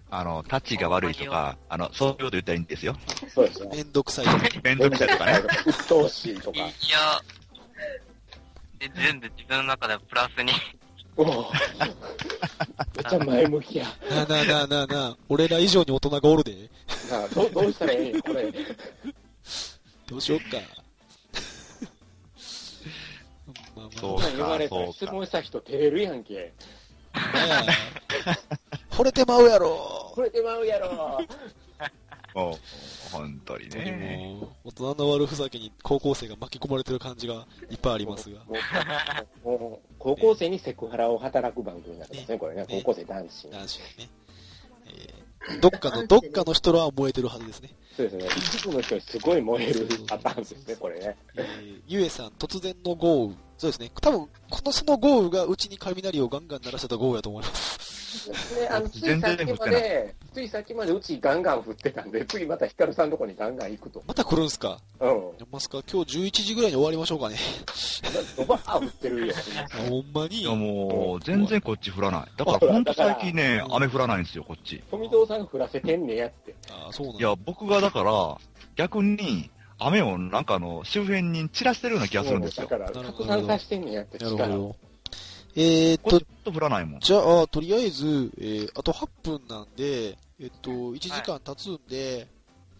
[0.09, 2.95] あの、タッチが悪いとか、あの、そういうこと言ったらいいんですよ。
[3.27, 3.69] そうですよ。
[3.69, 4.37] めんどくさいとか。
[4.63, 5.41] めんどくさいとかね。
[5.65, 6.67] 鬱陶しいとかいや。、
[8.79, 10.51] え全部自分の中ではプラスに。
[11.17, 13.85] おおめっちゃ前向きや。
[14.09, 16.69] なあなあなあなあなあ、俺ら以上に大人がおるで。
[17.09, 18.51] なあどうどうしたらええんこれ。
[20.07, 20.57] どうしよっか。
[23.75, 26.33] まあまあそうそんなん言われたらそうか質問した人照れるやんけ。
[26.33, 26.53] ね
[27.13, 28.64] え
[28.95, 31.19] 惚れてまうやろこれでまうやろ。
[32.33, 32.55] もう、
[33.11, 34.37] 本当にでね。
[34.39, 38.41] も、大人の悪ふざけに高校生が巻き込まれてる感じがいっぱいありますが。
[39.99, 42.65] 高校生にセクハラを働く番組になってますね、これね。
[42.69, 43.49] 高校生男子。
[43.49, 44.09] 男子はね。
[44.87, 45.25] えー
[45.61, 47.69] どっかの、どっかの人らは燃えてるはずですね。
[47.95, 48.25] そうですね。
[48.35, 51.15] 一部の人にすごい燃えるパターンですね、これね。
[51.35, 53.35] えーゆえさん、突然の豪雨。
[53.57, 53.91] そうですね。
[54.01, 57.94] 多分、このその豪雨がうちに雷をガンガン鳴らしてた豪雨やと思います。
[58.59, 64.03] ね、あの、 ついさっきまで、ついさっきまでうちガンガン降ってたんで、次またヒカルさんのとこにガンガン行くと。
[64.07, 64.79] また来るんすか？
[64.99, 65.09] うん。
[65.09, 65.81] やりますか？
[65.91, 67.37] 今日11時ぐらいに終わりましょうかね。
[68.37, 69.33] ドバー降ってるよ。
[69.73, 70.41] あ ほんまに？
[70.41, 72.31] いやもう、全然こっち降らない。
[72.37, 74.81] だからほんと最近ね、 雨降らないんですよ、こっち。
[74.91, 76.55] 富蔵さんが降らせてんねやって。
[76.69, 77.19] あそうなんだ。
[77.19, 78.37] いや、僕がだから、
[78.75, 82.67] 逆に、雨をなんかあの、周辺に散らしてるような気がするんですよ。
[82.67, 84.71] だから、たくさんさしてんねやって、なる。
[85.55, 86.99] えーっとこっち、と降らないもん。
[86.99, 92.27] じゃあ、とりあえず、えーあと8分なんで、えっと、1時間経つんで、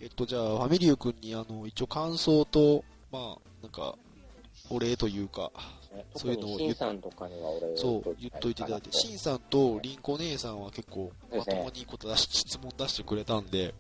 [0.02, 3.96] えっと、じゃあ、ファミリュー君に、あの、一応感想と、まあ、なんか、
[4.70, 5.52] お礼というか、
[6.16, 13.74] そういうのを特にシンさんとかには俺そう、言っといていただいて、シンさんとリンコ姉さんは結構、まともにこと出し、質問出してくれたんで、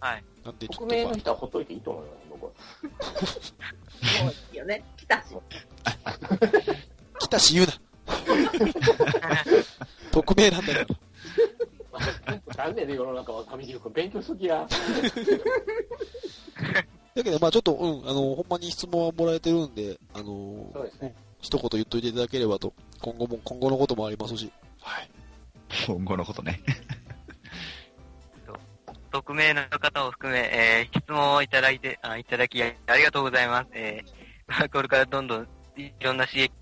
[0.00, 0.24] はい。
[0.44, 2.50] なんでちょ匿っと、ま名の人はほっといていいと思います、僕は。
[4.24, 4.84] もういいよね。
[4.98, 5.34] 来たし。
[5.84, 6.18] あ、
[7.18, 7.72] 来たし言うな。
[10.12, 10.86] 匿名なんだから。
[12.56, 14.66] 残念で世の中は神木君勉強しときや。
[17.14, 24.50] だけど、まあちょっと、うん、あの、ほんまに質問はもらえてるんで、あの、そうですねん一言言っといていただければと、今後も、今後のこともありますし、
[24.80, 25.10] はい。
[25.86, 26.60] 今後のことね。
[29.12, 33.68] 匿名の方を含め、えー質問をいただいて、あいただきありがとうございます。
[33.72, 36.52] えーこれからどんどんいろんな刺激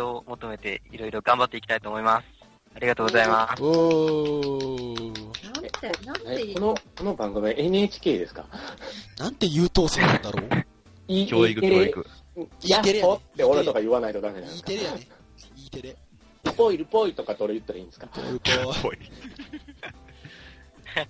[0.00, 2.26] を求めて、いろいろ頑張っていきたいと思います。
[2.74, 3.62] ありがとうございます。
[3.62, 3.68] な
[5.50, 8.44] んて、なんていいねこの、この番組は NHK ですか？
[9.18, 10.50] なんて優等生なんだろう？
[11.08, 12.06] いい教育、教育。
[12.64, 14.72] やっほって俺とか言わないとダメなんですか？
[14.72, 15.08] いいテレやね。
[15.56, 15.96] いいテレ。
[16.56, 18.06] ポイルポイとかって俺言ったらいいんですか？
[18.08, 18.44] トルコ。
[18.82, 18.98] ぽい。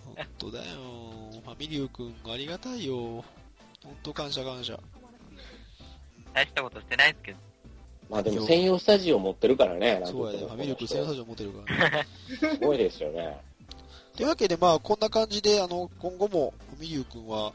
[0.05, 0.64] ほんとだよ。
[1.45, 2.97] ファミリュー君ありがたいよ。
[3.85, 4.79] ほんと感謝感謝。
[6.35, 7.39] 大したことしてないですけど。
[8.09, 10.00] まあでも専用スタジオ持ってるからね。
[10.04, 10.38] そうやね。
[10.38, 12.07] ファミリュー君専用スタジオ持ってるからね。
[12.38, 13.40] すごいですよね。
[14.16, 17.52] というわけで、まあ、こんな感じで、あの、今後も、ファミリュー君は、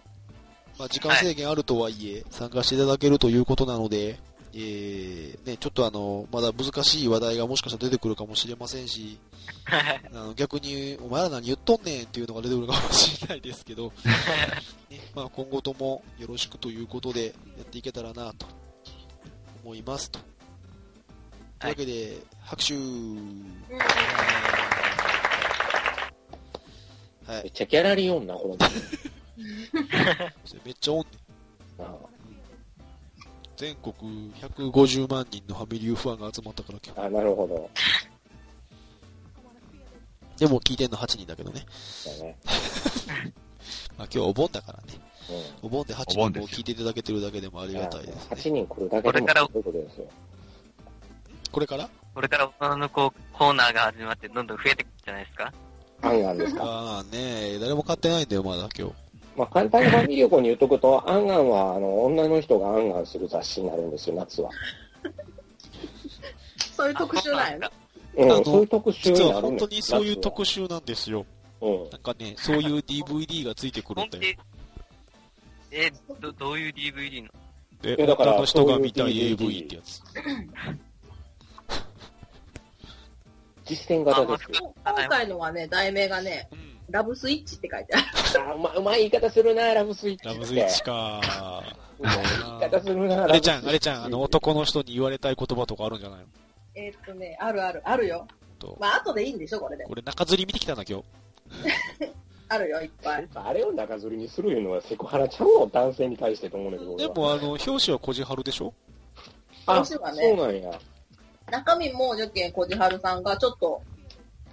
[0.77, 4.19] まあ、時間制限あるとはいえ、参加していただけるということなので、
[4.53, 9.17] えー、ね、ちょっとあの、まだ難しい話題がもしかしたら出てくるかもしれませんし、
[10.13, 13.91] あの逆に、お前ら何言っとんねんっていうのが出てくるかもしれないですけど、
[14.91, 17.31] ね、まあ、今後ともよろしくということで、や
[17.63, 18.45] っていけたらなと、
[19.63, 20.19] 思いますと。
[21.61, 22.79] というわけで、拍手は
[27.39, 27.51] いめっ。
[27.51, 28.65] ちゃギャラリー女、この人
[30.43, 31.05] それ めっちゃおんね
[33.55, 33.93] 全国
[34.33, 36.99] 150万人のファミリーファンが集まったから今日。
[37.05, 37.69] あ、なるほど。
[40.39, 41.63] でも聞いてんの8人だけどね。
[42.07, 42.39] だね。
[43.99, 44.99] まあ今日はお盆だからね。
[45.61, 45.67] うん。
[45.67, 48.65] お盆で8お人も聞いていただけてるだけでもありがたいです8ね。
[48.65, 50.09] 人来るだけでもこれからそういうことですよ。
[51.51, 51.89] これから？
[52.13, 55.53] これから大人のこうコーナーが始まってどんどん増えていくんじゃないですか
[56.01, 56.63] あんあんですか。
[56.63, 58.93] ああね誰も買ってないんだよまだ今日。
[59.37, 64.49] まあ、簡単にファミリー横に言っとくと、アンアンは、あの、女の人がアンアンする雑誌になるんですよ、夏は。
[66.75, 67.69] そういう特集なんやね。
[68.17, 70.53] うそういう特集実になるんですは本当にそういう特集。
[70.53, 71.25] 集なんですよ。
[71.61, 71.89] うん。
[71.89, 74.23] なんかね、そういう DVD がついてくるんだよ。
[75.71, 75.89] え、
[76.19, 77.29] ど、どういう DVD の？
[77.81, 80.01] で、いやだから女の人が見たいう AV DVD ってやつ。
[83.71, 84.73] 実践型ですよ。
[84.85, 86.71] 今回のはね、題名がね、うん。
[86.89, 88.49] ラブスイッチって書いてある。
[88.49, 90.25] あうまうまい言い方するな、ラブスイッチ。
[90.25, 91.21] ラブスイッチか。
[91.99, 92.15] うまい
[92.59, 96.25] 言い方するな、あれちゃん、あれちゃん、あの、男男の人に言われたい言葉とかあるんじゃないの？
[96.75, 98.27] えーっとね、あるある、あるよ。
[98.59, 98.77] と。
[98.79, 99.85] まあ、後でいいんでしょ、これで。
[99.85, 101.05] これ中吊り見てきたんだ、今日。
[102.49, 103.27] あるよ、いっぱい。
[103.33, 105.67] あれを中吊りにするいうのはセクハラちゃうの？
[105.67, 106.97] 男性に対してと思うんだけど。
[106.97, 108.73] でも、あの、表紙はこじはるでしょ？
[109.65, 110.79] あ、表そう紙はねなんや。
[111.51, 113.81] 中身も、じゃけん、こじはるさんがちょっと、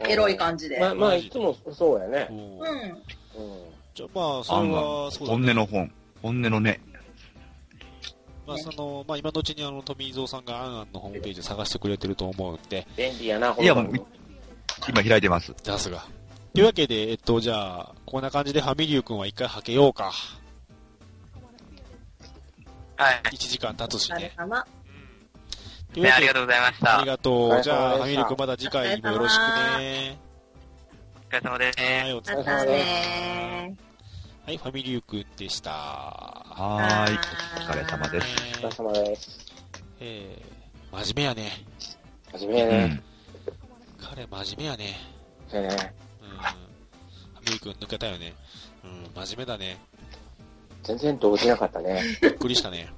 [0.01, 0.79] エロい感じで。
[0.79, 2.33] まあ、まあ、いつもそうやねう。
[2.33, 2.37] ん。
[2.37, 2.43] うん。
[2.43, 2.99] うん。
[3.95, 5.39] じゃあまあ、それは、そうだね。
[5.39, 5.93] 本音の本。
[6.23, 6.81] 本音のね。
[8.47, 13.83] まあ、その、まあ、今のうちにあの、富蔵さんがアンアンのホームページで探してくれてると思うんで、便利やな、いやも
[14.89, 15.55] 今開いてます。
[15.63, 16.07] 出すが。
[16.55, 20.13] というわけで、えっと、じゃあ、こんな感じでファミリュー君は一回はけようか。
[22.97, 23.23] はい。
[23.33, 24.17] 1時間経つしね。
[24.17, 24.63] あれかな。
[24.63, 24.78] というわけで
[26.01, 26.99] ねありがとうございました。
[26.99, 27.63] ありがとう。
[27.63, 29.41] じゃあ、ファミリュー君また次回もよろしく
[29.79, 30.19] ね。
[31.17, 31.79] お疲れ様です。
[31.81, 32.67] はい、お疲れ様です。
[32.67, 33.77] ね
[34.47, 35.71] はい、ファミリュー君でした。
[35.71, 37.19] はーい。
[37.67, 38.27] お疲れ様です。
[38.27, 39.47] お疲れ様です。
[40.01, 41.53] えー、真面目やね。
[42.31, 42.85] うはじめね。
[42.87, 43.03] ん。
[44.01, 44.85] 彼真面目やね。
[45.53, 46.29] ねうん。
[46.31, 46.55] ファ
[47.41, 48.33] ミリュー君抜けたよね。
[48.85, 49.77] うん、真面目だね。
[50.83, 52.03] 全然動じなかったね。
[52.23, 52.89] びっくりしたね。